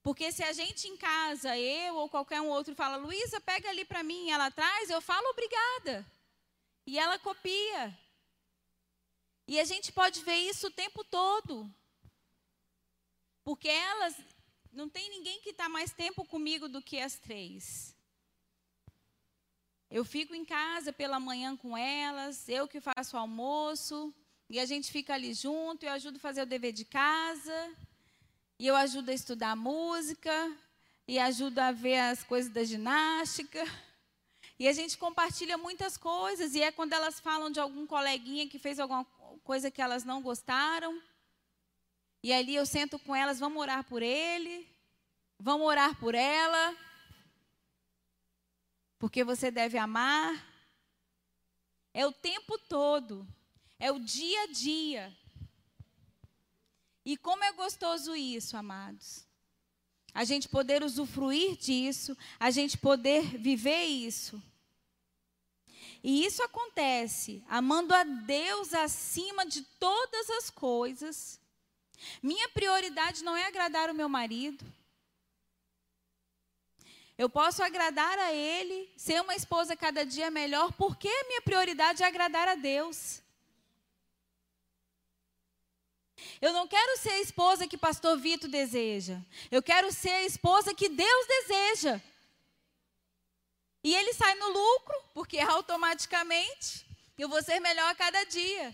[0.02, 3.84] Porque se a gente em casa, eu ou qualquer um outro, fala, Luísa, pega ali
[3.84, 6.06] para mim, ela traz, eu falo obrigada.
[6.86, 7.98] E ela copia.
[9.48, 11.70] E a gente pode ver isso o tempo todo.
[13.44, 14.16] Porque elas,
[14.72, 17.96] não tem ninguém que está mais tempo comigo do que as três.
[19.92, 24.14] Eu fico em casa pela manhã com elas, eu que faço o almoço,
[24.48, 27.76] e a gente fica ali junto, eu ajudo a fazer o dever de casa.
[28.60, 30.32] E eu ajudo a estudar música,
[31.08, 33.66] e ajudo a ver as coisas da ginástica.
[34.60, 38.60] E a gente compartilha muitas coisas, e é quando elas falam de algum coleguinha que
[38.60, 39.06] fez alguma
[39.44, 41.02] coisa que elas não gostaram.
[42.22, 44.68] E ali eu sento com elas, vamos orar por ele,
[45.40, 46.76] vamos orar por ela,
[49.00, 50.46] porque você deve amar.
[51.94, 53.28] É o tempo todo,
[53.80, 55.18] é o dia a dia.
[57.04, 59.26] E como é gostoso isso, amados.
[60.14, 64.42] A gente poder usufruir disso, a gente poder viver isso.
[66.04, 71.40] E isso acontece amando a Deus acima de todas as coisas.
[72.22, 74.64] Minha prioridade não é agradar o meu marido.
[77.20, 82.08] Eu posso agradar a ele, ser uma esposa cada dia melhor, porque minha prioridade é
[82.08, 83.22] agradar a Deus.
[86.40, 89.20] Eu não quero ser a esposa que pastor Vito deseja.
[89.52, 92.02] Eu quero ser a esposa que Deus deseja.
[93.84, 98.74] E ele sai no lucro, porque automaticamente eu vou ser melhor a cada dia.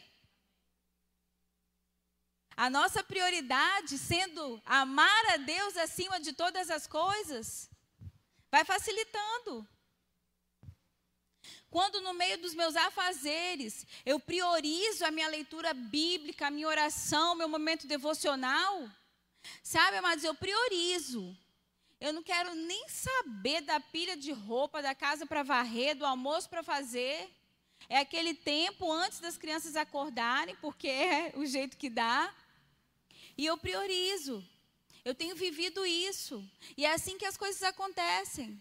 [2.56, 7.74] A nossa prioridade sendo amar a Deus acima de todas as coisas,
[8.56, 9.68] vai facilitando.
[11.70, 17.36] Quando no meio dos meus afazeres eu priorizo a minha leitura bíblica, a minha oração,
[17.36, 18.90] meu momento devocional,
[19.62, 21.38] sabe, amados, eu priorizo.
[22.00, 26.50] Eu não quero nem saber da pilha de roupa, da casa para varrer, do almoço
[26.50, 27.30] para fazer.
[27.90, 32.34] É aquele tempo antes das crianças acordarem, porque é o jeito que dá.
[33.38, 34.42] E eu priorizo.
[35.06, 36.44] Eu tenho vivido isso.
[36.76, 38.60] E é assim que as coisas acontecem.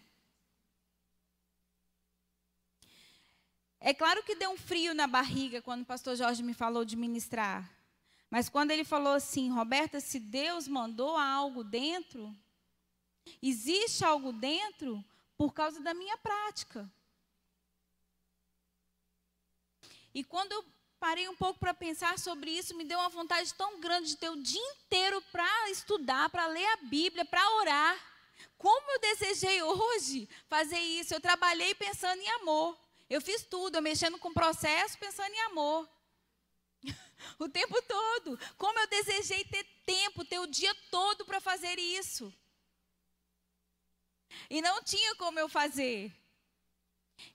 [3.81, 6.97] É claro que deu um frio na barriga quando o pastor Jorge me falou de
[6.97, 7.71] ministrar.
[8.29, 12.37] Mas quando ele falou assim, Roberta, se Deus mandou algo dentro,
[13.43, 15.03] existe algo dentro
[15.39, 16.91] por causa da minha prática.
[20.15, 20.65] E quando eu
[21.05, 24.31] parei um pouco para pensar sobre isso, me deu uma vontade tão grande de ter
[24.31, 27.95] o dia inteiro para estudar, para ler a Bíblia, para orar.
[28.57, 31.13] Como eu desejei hoje fazer isso?
[31.13, 32.75] Eu trabalhei pensando em amor.
[33.11, 35.87] Eu fiz tudo, eu mexendo com processo, pensando em amor.
[37.39, 38.41] o tempo todo.
[38.57, 42.33] Como eu desejei ter tempo, ter o dia todo para fazer isso.
[44.49, 46.11] E não tinha como eu fazer.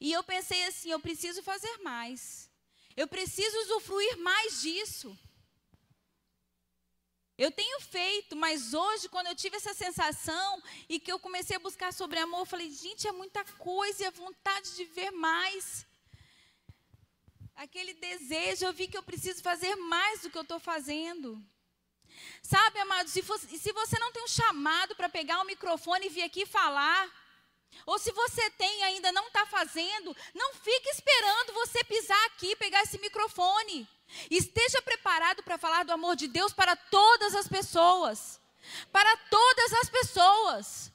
[0.01, 2.48] E eu pensei assim: eu preciso fazer mais.
[3.01, 5.17] Eu preciso usufruir mais disso.
[7.37, 11.65] Eu tenho feito, mas hoje, quando eu tive essa sensação e que eu comecei a
[11.67, 15.85] buscar sobre amor, eu falei, gente, é muita coisa e a vontade de ver mais.
[17.55, 21.41] Aquele desejo, eu vi que eu preciso fazer mais do que eu estou fazendo.
[22.43, 26.09] Sabe, amados, se, fosse, se você não tem um chamado para pegar o microfone e
[26.09, 27.09] vir aqui falar,
[27.85, 32.55] ou se você tem e ainda não está fazendo, não fique esperando você pisar aqui,
[32.55, 33.87] pegar esse microfone.
[34.29, 38.39] Esteja preparado para falar do amor de Deus para todas as pessoas.
[38.91, 40.91] Para todas as pessoas.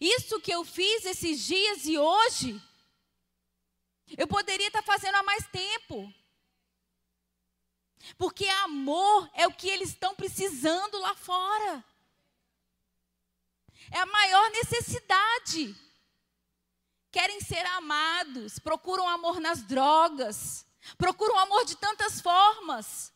[0.00, 2.60] Isso que eu fiz esses dias e hoje,
[4.16, 6.12] eu poderia estar fazendo há mais tempo.
[8.16, 11.84] Porque amor é o que eles estão precisando lá fora.
[13.90, 15.74] É a maior necessidade.
[17.10, 20.64] Querem ser amados, procuram amor nas drogas,
[20.96, 23.12] procuram amor de tantas formas.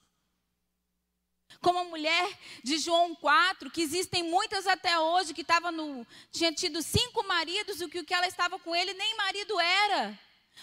[1.61, 6.53] Como a mulher de João 4, que existem muitas até hoje, que estava no, tinha
[6.53, 10.19] tido cinco maridos, e que o que ela estava com ele nem marido era.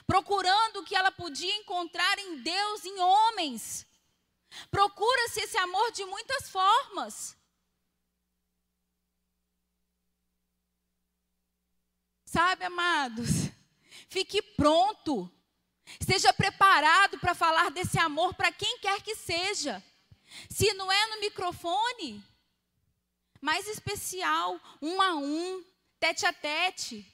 [0.06, 3.88] Procurando o que ela podia encontrar em Deus, em homens.
[4.70, 7.38] Procura-se esse amor de muitas formas.
[12.32, 13.52] Sabe, amados?
[14.08, 15.30] Fique pronto.
[16.00, 19.84] Esteja preparado para falar desse amor para quem quer que seja.
[20.50, 22.24] Se não é no microfone,
[23.42, 25.62] mais especial, um a um,
[26.00, 27.06] tete a tete.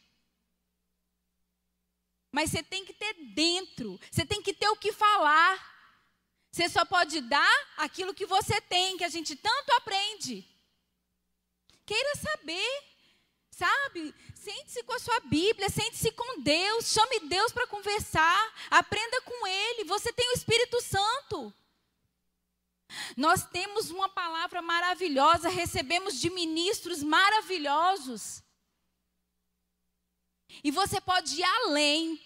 [2.31, 5.57] Mas você tem que ter dentro, você tem que ter o que falar.
[6.51, 10.47] Você só pode dar aquilo que você tem, que a gente tanto aprende.
[11.87, 12.96] Queira saber,
[13.57, 14.13] sabe?
[14.35, 19.83] Sente-se com a sua Bíblia, sente-se com Deus, chame Deus para conversar, aprenda com Ele.
[19.85, 21.53] Você tem o Espírito Santo.
[23.17, 28.43] Nós temos uma palavra maravilhosa, recebemos de ministros maravilhosos.
[30.63, 32.21] E você pode ir além,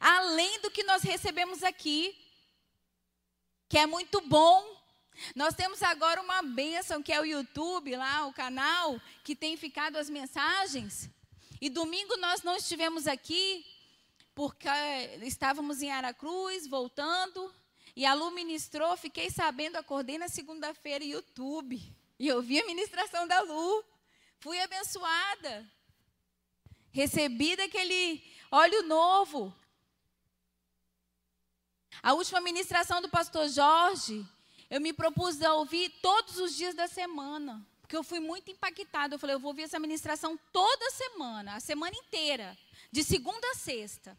[0.00, 2.16] além do que nós recebemos aqui,
[3.68, 4.75] que é muito bom.
[5.34, 9.96] Nós temos agora uma bênção que é o YouTube, lá, o canal, que tem ficado
[9.96, 11.08] as mensagens.
[11.60, 13.64] E domingo nós não estivemos aqui,
[14.34, 14.68] porque
[15.22, 17.52] estávamos em Aracruz, voltando.
[17.94, 21.80] E a Lu ministrou, fiquei sabendo, acordei na segunda-feira, YouTube.
[22.18, 23.84] E eu vi a ministração da Lu.
[24.38, 25.66] Fui abençoada.
[26.92, 29.54] Recebi daquele óleo novo.
[32.02, 34.26] A última ministração do pastor Jorge,
[34.68, 37.64] eu me propus a ouvir todos os dias da semana.
[37.80, 39.14] Porque eu fui muito impactada.
[39.14, 42.58] Eu falei, eu vou ouvir essa ministração toda semana, a semana inteira,
[42.90, 44.18] de segunda a sexta.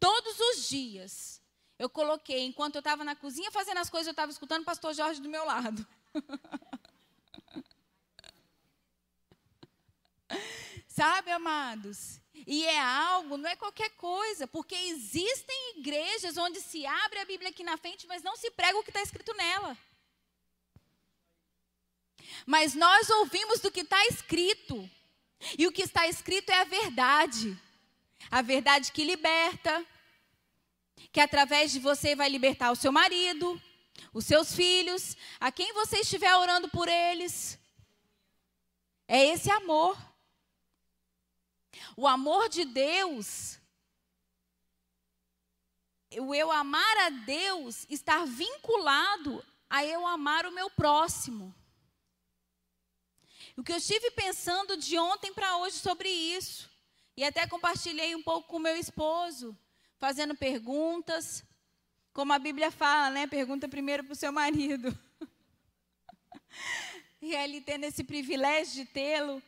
[0.00, 1.40] Todos os dias.
[1.78, 4.92] Eu coloquei, enquanto eu estava na cozinha fazendo as coisas, eu estava escutando o pastor
[4.92, 5.86] Jorge do meu lado.
[10.98, 12.20] Sabe, amados?
[12.46, 17.50] E é algo, não é qualquer coisa, porque existem igrejas onde se abre a Bíblia
[17.50, 19.78] aqui na frente, mas não se prega o que está escrito nela.
[22.44, 24.90] Mas nós ouvimos do que está escrito,
[25.56, 27.56] e o que está escrito é a verdade
[28.30, 29.86] a verdade que liberta,
[31.12, 33.60] que através de você vai libertar o seu marido,
[34.12, 37.58] os seus filhos, a quem você estiver orando por eles.
[39.06, 39.96] É esse amor.
[42.00, 43.58] O amor de Deus,
[46.16, 51.52] o eu amar a Deus, estar vinculado a eu amar o meu próximo.
[53.56, 56.70] O que eu estive pensando de ontem para hoje sobre isso,
[57.16, 59.58] e até compartilhei um pouco com meu esposo,
[59.96, 61.42] fazendo perguntas.
[62.12, 63.26] Como a Bíblia fala, né?
[63.26, 64.96] Pergunta primeiro para o seu marido.
[67.20, 69.42] e ele tendo esse privilégio de tê-lo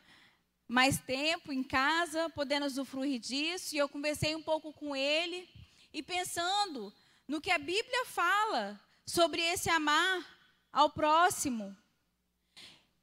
[0.70, 3.74] mais tempo em casa, podendo usufruir disso.
[3.74, 5.48] E eu conversei um pouco com ele
[5.92, 6.94] e pensando
[7.26, 10.24] no que a Bíblia fala sobre esse amar
[10.72, 11.76] ao próximo.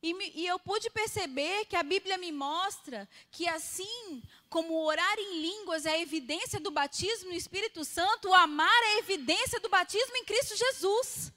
[0.02, 5.42] E, e, eu pude perceber que a Bíblia me mostra que assim como orar em
[5.42, 9.68] línguas é a evidência do batismo no Espírito Santo, o amar é a evidência do
[9.68, 11.34] batismo em Cristo Jesus.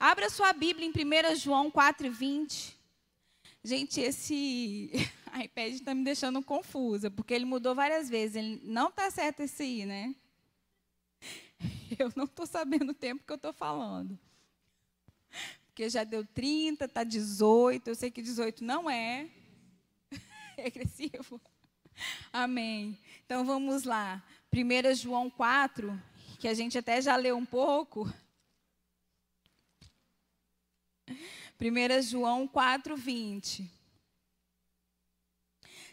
[0.00, 2.72] Abra sua Bíblia em 1 João 4,20.
[3.62, 4.90] Gente, esse
[5.44, 8.34] iPad está me deixando confusa, porque ele mudou várias vezes.
[8.34, 10.14] Ele não está certo esse aí, né?
[11.96, 14.18] Eu não estou sabendo o tempo que eu estou falando
[15.80, 17.88] porque já deu 30, está 18.
[17.88, 19.30] Eu sei que 18 não é
[20.58, 21.40] regressivo.
[22.30, 22.98] Amém.
[23.24, 24.22] Então vamos lá.
[24.52, 25.98] 1 João 4,
[26.38, 28.12] que a gente até já leu um pouco.
[31.60, 33.70] 1 João 4, 20.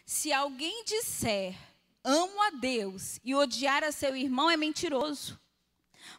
[0.04, 1.54] Se alguém disser
[2.02, 5.38] amo a Deus e odiar a seu irmão é mentiroso.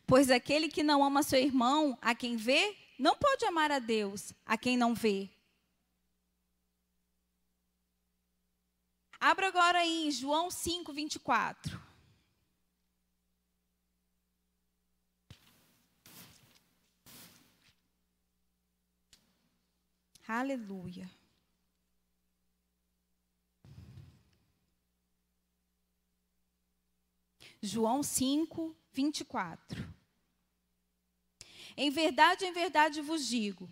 [0.06, 4.34] Pois aquele que não ama seu irmão, a quem vê, não pode amar a Deus
[4.46, 5.30] a quem não vê.
[9.20, 11.89] Abra agora em João 5, 24.
[20.32, 21.10] Aleluia.
[27.60, 29.92] João 5, 24.
[31.76, 33.68] Em verdade, em verdade vos digo: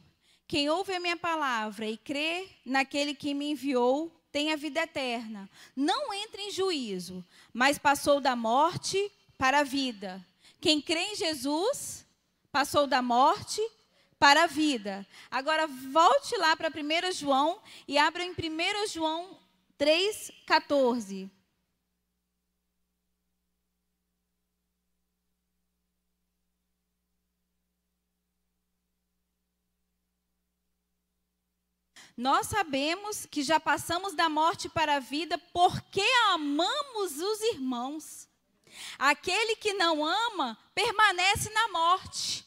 [0.47, 5.47] quem ouve a minha palavra e crê naquele que me enviou, tem a vida eterna.
[5.75, 10.25] Não entra em juízo, mas passou da morte para a vida.
[10.59, 12.03] Quem crê em Jesus,
[12.51, 13.76] passou da morte para
[14.19, 15.05] a vida.
[15.29, 19.37] Agora volte lá para 1 João e abra em 1 João
[19.79, 21.29] 3,14.
[32.17, 36.01] Nós sabemos que já passamos da morte para a vida porque
[36.31, 38.27] amamos os irmãos.
[38.97, 42.46] Aquele que não ama permanece na morte.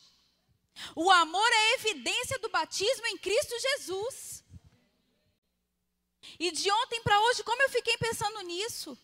[0.94, 4.44] O amor é evidência do batismo em Cristo Jesus.
[6.38, 8.96] E de ontem para hoje, como eu fiquei pensando nisso?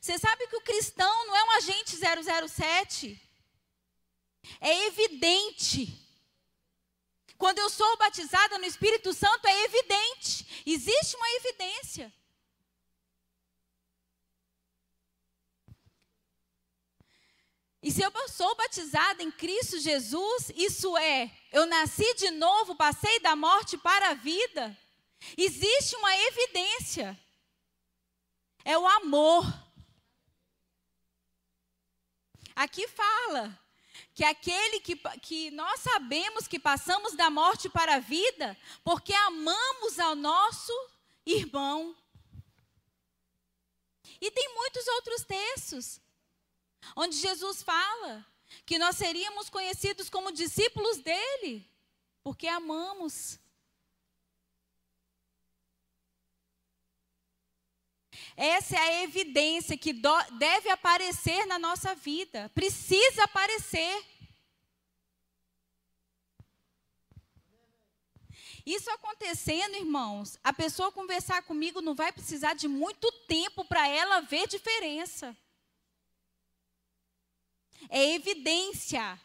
[0.00, 3.20] Você sabe que o cristão não é um agente 007?
[4.60, 6.06] É evidente.
[7.36, 10.62] Quando eu sou batizada no Espírito Santo, é evidente.
[10.64, 12.12] Existe uma evidência.
[17.86, 23.20] E se eu sou batizada em Cristo Jesus, isso é, eu nasci de novo, passei
[23.20, 24.76] da morte para a vida.
[25.38, 27.16] Existe uma evidência.
[28.64, 29.44] É o amor.
[32.56, 33.56] Aqui fala
[34.16, 40.00] que aquele que, que nós sabemos que passamos da morte para a vida, porque amamos
[40.00, 40.72] ao nosso
[41.24, 41.96] irmão.
[44.20, 46.00] E tem muitos outros textos,
[46.94, 48.26] onde Jesus fala
[48.64, 51.68] que nós seríamos conhecidos como discípulos dele,
[52.22, 53.38] porque amamos.
[58.36, 59.92] Essa é a evidência que
[60.38, 62.50] deve aparecer na nossa vida.
[62.54, 64.04] Precisa aparecer.
[68.64, 74.20] Isso acontecendo, irmãos, a pessoa conversar comigo não vai precisar de muito tempo para ela
[74.20, 75.36] ver diferença.
[77.88, 79.20] É evidência.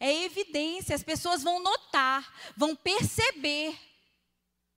[0.00, 3.76] É evidência, as pessoas vão notar, vão perceber.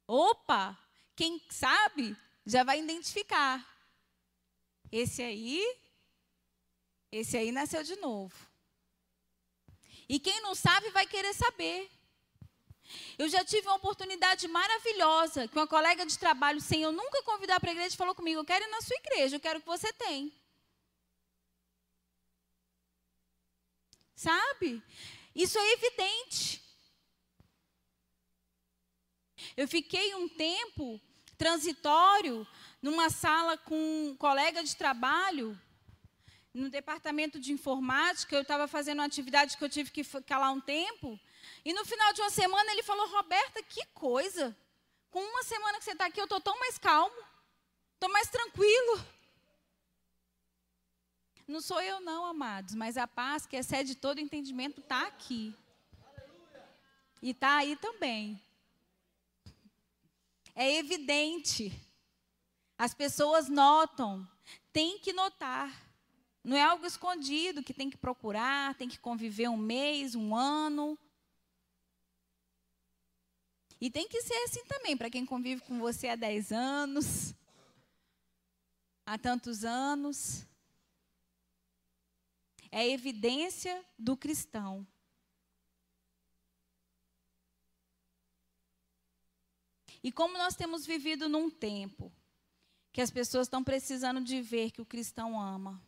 [0.07, 0.77] Opa,
[1.15, 3.65] quem sabe já vai identificar.
[4.91, 5.77] Esse aí,
[7.11, 8.35] esse aí nasceu de novo.
[10.09, 11.89] E quem não sabe vai querer saber.
[13.17, 17.59] Eu já tive uma oportunidade maravilhosa que uma colega de trabalho, sem eu nunca convidar
[17.59, 19.93] para a igreja, falou comigo: Eu quero ir na sua igreja, eu quero que você
[19.93, 20.31] tenha.
[24.21, 24.83] Sabe?
[25.33, 26.61] Isso é evidente.
[29.57, 31.01] Eu fiquei um tempo
[31.39, 32.47] transitório
[32.83, 35.59] numa sala com um colega de trabalho,
[36.53, 40.51] no departamento de informática, eu estava fazendo uma atividade que eu tive que ficar lá
[40.51, 41.19] um tempo,
[41.65, 44.55] e no final de uma semana ele falou, Roberta, que coisa,
[45.09, 47.15] com uma semana que você está aqui eu estou tão mais calmo,
[47.95, 49.03] estou mais tranquilo.
[51.47, 55.55] Não sou eu não, amados, mas a paz que excede todo entendimento está aqui.
[57.21, 58.41] E está aí também.
[60.55, 61.71] É evidente.
[62.77, 64.27] As pessoas notam.
[64.73, 65.71] Tem que notar.
[66.43, 70.97] Não é algo escondido que tem que procurar, tem que conviver um mês, um ano.
[73.79, 77.33] E tem que ser assim também, para quem convive com você há 10 anos,
[79.05, 80.45] há tantos anos.
[82.71, 84.87] É evidência do cristão.
[90.03, 92.11] E como nós temos vivido num tempo
[92.91, 95.81] que as pessoas estão precisando de ver que o cristão ama.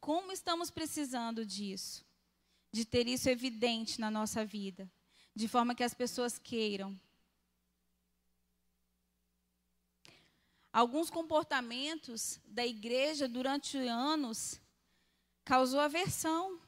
[0.00, 2.04] Como estamos precisando disso?
[2.70, 4.90] De ter isso evidente na nossa vida,
[5.34, 6.98] de forma que as pessoas queiram.
[10.74, 14.60] Alguns comportamentos da igreja durante anos
[15.44, 16.60] causou aversão.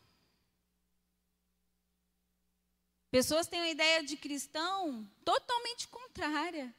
[3.11, 6.73] Pessoas têm uma ideia de cristão totalmente contrária.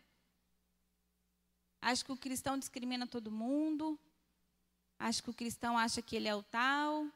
[1.81, 3.99] Acho que o cristão discrimina todo mundo.
[4.97, 7.11] Acho que o cristão acha que ele é o tal.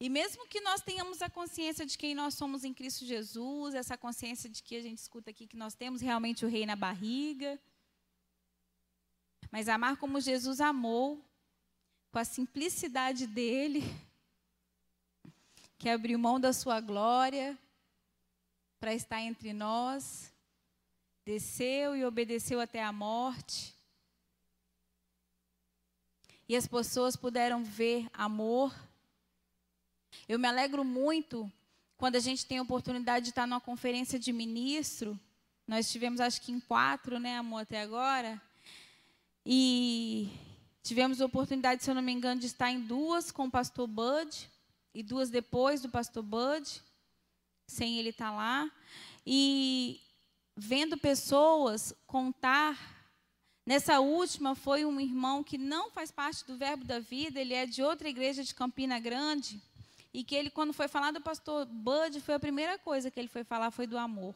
[0.00, 3.98] E mesmo que nós tenhamos a consciência de quem nós somos em Cristo Jesus, essa
[3.98, 7.58] consciência de que a gente escuta aqui que nós temos realmente o rei na barriga,
[9.50, 11.24] mas amar como Jesus amou,
[12.12, 13.82] com a simplicidade dele,
[15.78, 17.58] que abriu mão da sua glória
[18.78, 20.32] para estar entre nós,
[21.24, 23.76] desceu e obedeceu até a morte.
[26.48, 28.74] E as pessoas puderam ver amor.
[30.26, 31.50] Eu me alegro muito
[31.98, 35.18] quando a gente tem a oportunidade de estar numa conferência de ministro.
[35.66, 38.40] Nós tivemos, acho que em quatro, né, amor, até agora.
[39.44, 40.30] E
[40.82, 43.86] tivemos a oportunidade, se eu não me engano, de estar em duas com o pastor
[43.86, 44.48] Bud
[44.94, 46.82] e duas depois do pastor Bud,
[47.66, 48.70] sem ele estar lá,
[49.26, 50.00] e
[50.56, 52.96] vendo pessoas contar.
[53.66, 57.66] Nessa última foi um irmão que não faz parte do Verbo da Vida, ele é
[57.66, 59.60] de outra igreja de Campina Grande,
[60.12, 63.28] e que ele, quando foi falar do pastor Bud, foi a primeira coisa que ele
[63.28, 64.34] foi falar foi do amor.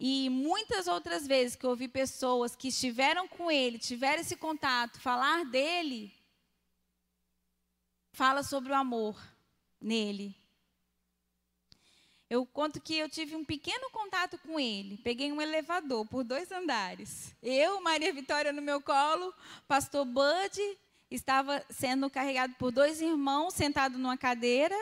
[0.00, 5.00] E muitas outras vezes que eu ouvi pessoas que estiveram com ele, tiveram esse contato,
[5.00, 6.14] falar dele,
[8.12, 9.20] fala sobre o amor
[9.80, 10.36] nele.
[12.30, 14.98] Eu conto que eu tive um pequeno contato com ele.
[14.98, 17.34] Peguei um elevador por dois andares.
[17.42, 19.34] Eu, Maria Vitória no meu colo,
[19.66, 20.78] pastor Bud
[21.10, 24.76] estava sendo carregado por dois irmãos sentado numa cadeira.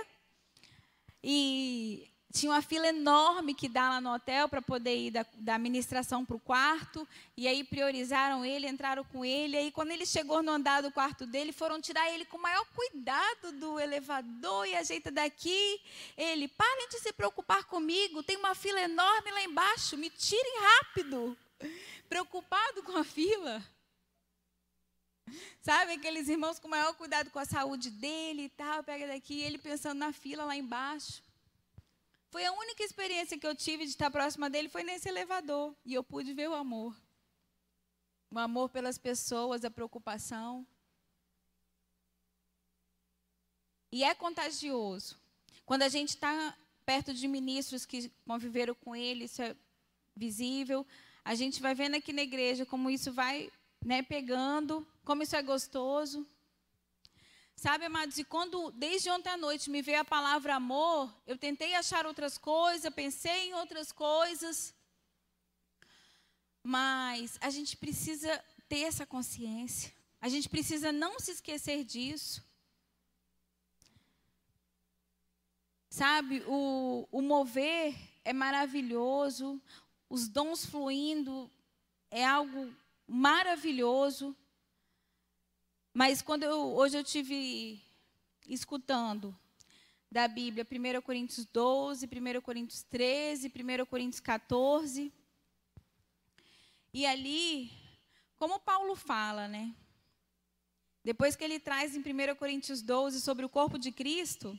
[1.22, 5.54] E tinha uma fila enorme que dá lá no hotel para poder ir da, da
[5.54, 7.08] administração para o quarto.
[7.36, 9.56] E aí priorizaram ele, entraram com ele.
[9.56, 12.42] E aí, quando ele chegou no andar do quarto dele, foram tirar ele com o
[12.42, 15.80] maior cuidado do elevador e ajeita daqui.
[16.16, 21.36] Ele, parem de se preocupar comigo, tem uma fila enorme lá embaixo, me tirem rápido.
[22.08, 23.64] Preocupado com a fila.
[25.66, 29.58] Sabe, aqueles irmãos com maior cuidado com a saúde dele e tal, pega daqui, ele
[29.58, 31.20] pensando na fila lá embaixo.
[32.30, 35.74] Foi a única experiência que eu tive de estar próxima dele foi nesse elevador.
[35.84, 36.96] E eu pude ver o amor.
[38.30, 40.64] O amor pelas pessoas, a preocupação.
[43.90, 45.18] E é contagioso.
[45.64, 49.56] Quando a gente está perto de ministros que conviveram com ele, isso é
[50.14, 50.86] visível.
[51.24, 53.50] A gente vai vendo aqui na igreja como isso vai
[53.86, 56.26] né, pegando, como isso é gostoso.
[57.54, 61.72] Sabe, amados, e quando desde ontem à noite me veio a palavra amor, eu tentei
[61.76, 64.74] achar outras coisas, pensei em outras coisas,
[66.64, 72.44] mas a gente precisa ter essa consciência, a gente precisa não se esquecer disso.
[75.88, 79.62] Sabe, o, o mover é maravilhoso,
[80.10, 81.48] os dons fluindo
[82.10, 82.74] é algo
[83.06, 84.36] maravilhoso.
[85.92, 87.80] Mas quando eu, hoje eu tive
[88.46, 89.36] escutando
[90.10, 95.12] da Bíblia 1 Coríntios 12, 1 Coríntios 13, 1 Coríntios 14.
[96.92, 97.70] E ali,
[98.36, 99.74] como Paulo fala, né?
[101.04, 104.58] Depois que ele traz em 1 Coríntios 12 sobre o corpo de Cristo,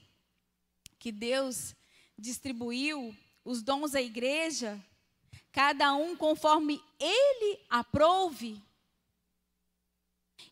[1.00, 1.76] que Deus
[2.18, 4.84] distribuiu os dons à igreja,
[5.52, 8.62] cada um conforme ele aprouve.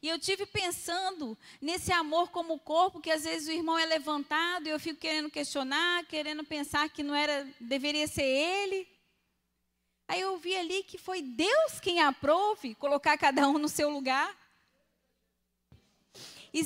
[0.02, 4.68] E eu tive pensando nesse amor como corpo, que às vezes o irmão é levantado
[4.68, 8.88] e eu fico querendo questionar, querendo pensar que não era, deveria ser ele.
[10.08, 14.36] Aí eu vi ali que foi Deus quem aprove colocar cada um no seu lugar.
[16.54, 16.60] E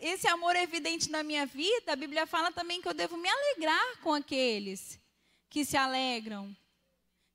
[0.00, 3.28] esse amor é evidente na minha vida, a Bíblia fala também que eu devo me
[3.28, 4.98] alegrar com aqueles
[5.50, 6.56] que se alegram.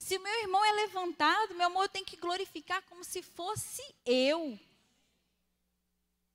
[0.02, 4.60] Se o meu irmão é levantado, meu amor tem que glorificar como se fosse eu.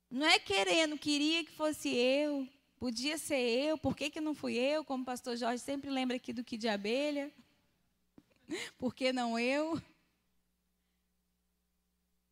[0.09, 2.49] Não é querendo, queria que fosse eu,
[2.79, 4.85] podia ser eu, por que, que não fui eu?
[4.85, 7.31] Como o pastor Jorge sempre lembra aqui do que de abelha.
[8.79, 9.83] Por que não eu?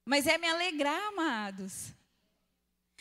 [0.05, 1.93] Mas é me alegrar, amados.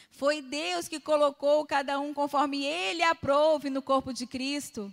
[0.09, 4.91] Foi Deus que colocou cada um conforme Ele aprove no corpo de Cristo.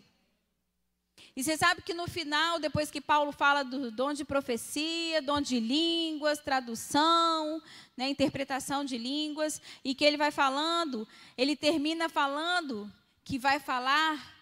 [1.40, 5.40] E você sabe que no final, depois que Paulo fala do dom de profecia, dom
[5.40, 7.62] de línguas, tradução,
[7.96, 12.92] né, interpretação de línguas, e que ele vai falando, ele termina falando
[13.24, 14.36] que vai falar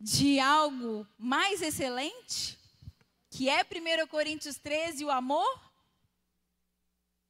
[0.00, 2.58] de algo mais excelente,
[3.28, 5.60] que é 1 Coríntios 13, o amor.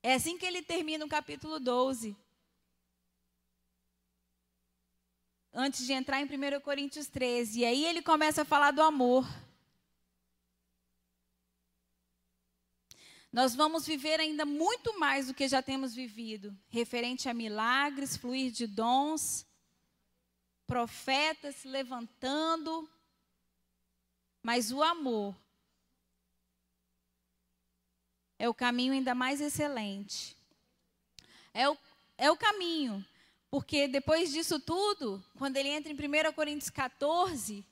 [0.05, 2.17] É assim que ele termina o capítulo 12.
[5.53, 7.61] Antes de entrar em 1 Coríntios 13.
[7.61, 9.27] E aí ele começa a falar do amor.
[13.33, 18.51] Nós vamos viver ainda muito mais do que já temos vivido, referente a milagres, fluir
[18.51, 19.47] de dons,
[20.67, 22.89] profetas se levantando,
[24.43, 25.37] mas o amor
[28.37, 30.37] é o caminho ainda mais excelente.
[31.53, 31.79] É o,
[32.17, 33.05] é o caminho
[33.51, 37.67] porque depois disso tudo, quando ele entra em 1 Coríntios 14,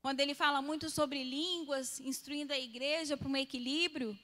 [0.00, 4.18] quando ele fala muito sobre línguas, instruindo a igreja para um equilíbrio,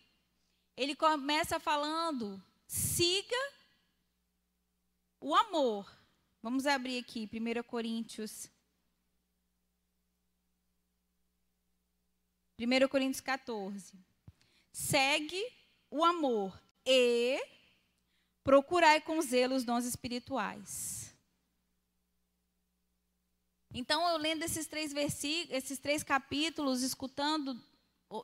[0.76, 3.36] ele começa falando: siga
[5.20, 5.90] o amor.
[6.42, 8.50] Vamos abrir aqui, 1 Coríntios.
[12.58, 13.98] 1 Coríntios 14.
[14.72, 15.42] Segue
[15.90, 17.38] o amor e
[18.42, 21.14] procurai com zelo os dons espirituais.
[23.72, 27.60] Então, eu lendo esses três versículos, esses três capítulos, escutando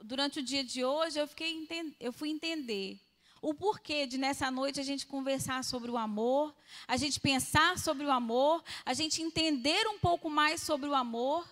[0.02, 1.68] durante o dia de hoje, eu, fiquei,
[2.00, 3.00] eu fui entender.
[3.40, 6.52] o porquê de nessa noite a gente conversar sobre o amor,
[6.88, 11.46] a gente pensar sobre o amor, a gente entender um pouco mais sobre o amor,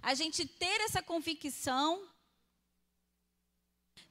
[0.00, 2.06] a gente ter essa convicção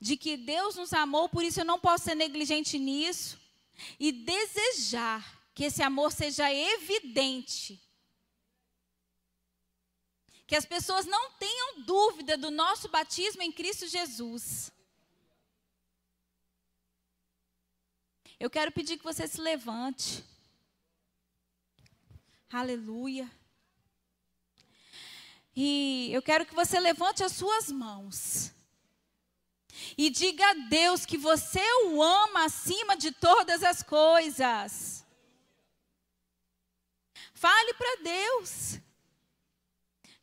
[0.02, 3.40] de que Deus nos amou, por isso eu não posso ser negligente nisso,
[4.00, 7.80] e desejar que esse amor seja evidente.
[10.48, 14.72] Que as pessoas não tenham dúvida do nosso batismo em Cristo Jesus.
[18.40, 20.26] Eu quero pedir que você se levante.
[22.52, 23.32] Aleluia.
[25.56, 28.52] E eu quero que você levante as suas mãos.
[29.98, 35.06] E diga a Deus que você o ama acima de todas as coisas.
[37.34, 38.80] Fale para Deus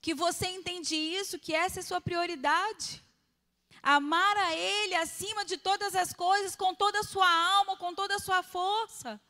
[0.01, 3.05] que você entende isso, que essa é sua prioridade.
[3.83, 8.17] Amar a Ele acima de todas as coisas, com toda a sua alma, com toda
[8.17, 9.21] a sua força.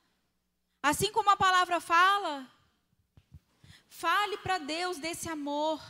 [0.83, 2.47] Assim como a palavra fala,
[3.89, 5.83] fale para Deus desse amor.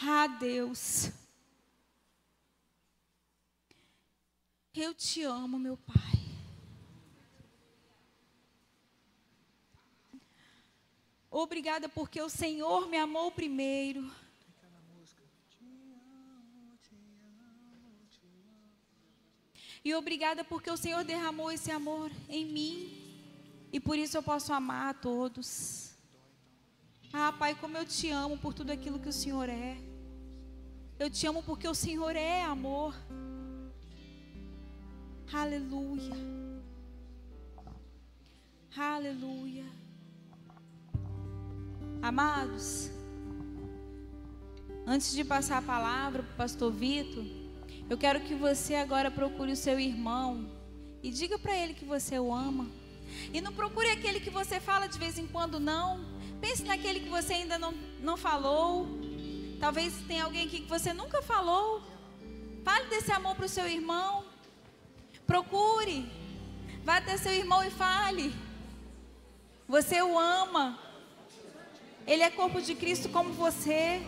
[0.00, 1.10] Ah, Deus,
[4.80, 6.16] eu te amo, meu Pai.
[11.30, 14.10] Obrigada porque o Senhor me amou primeiro.
[19.84, 23.06] E obrigada porque o Senhor derramou esse amor em mim.
[23.72, 25.94] E por isso eu posso amar a todos.
[27.12, 29.76] Ah, Pai, como eu te amo por tudo aquilo que o Senhor é.
[30.98, 32.94] Eu te amo porque o Senhor é amor.
[35.32, 36.14] Aleluia.
[38.76, 39.64] Aleluia.
[42.00, 42.90] Amados,
[44.86, 47.24] antes de passar a palavra para o pastor Vitor,
[47.90, 50.48] eu quero que você agora procure o seu irmão
[51.02, 52.68] e diga para ele que você o ama.
[53.32, 56.04] E não procure aquele que você fala de vez em quando, não.
[56.40, 58.86] Pense naquele que você ainda não, não falou.
[59.58, 61.82] Talvez tenha alguém aqui que você nunca falou.
[62.62, 64.25] Fale desse amor para o seu irmão.
[65.26, 66.10] Procure.
[66.84, 68.32] Vá até seu irmão e fale.
[69.68, 70.78] Você o ama.
[72.06, 74.00] Ele é corpo de Cristo como você.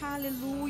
[0.00, 0.54] Aleluia.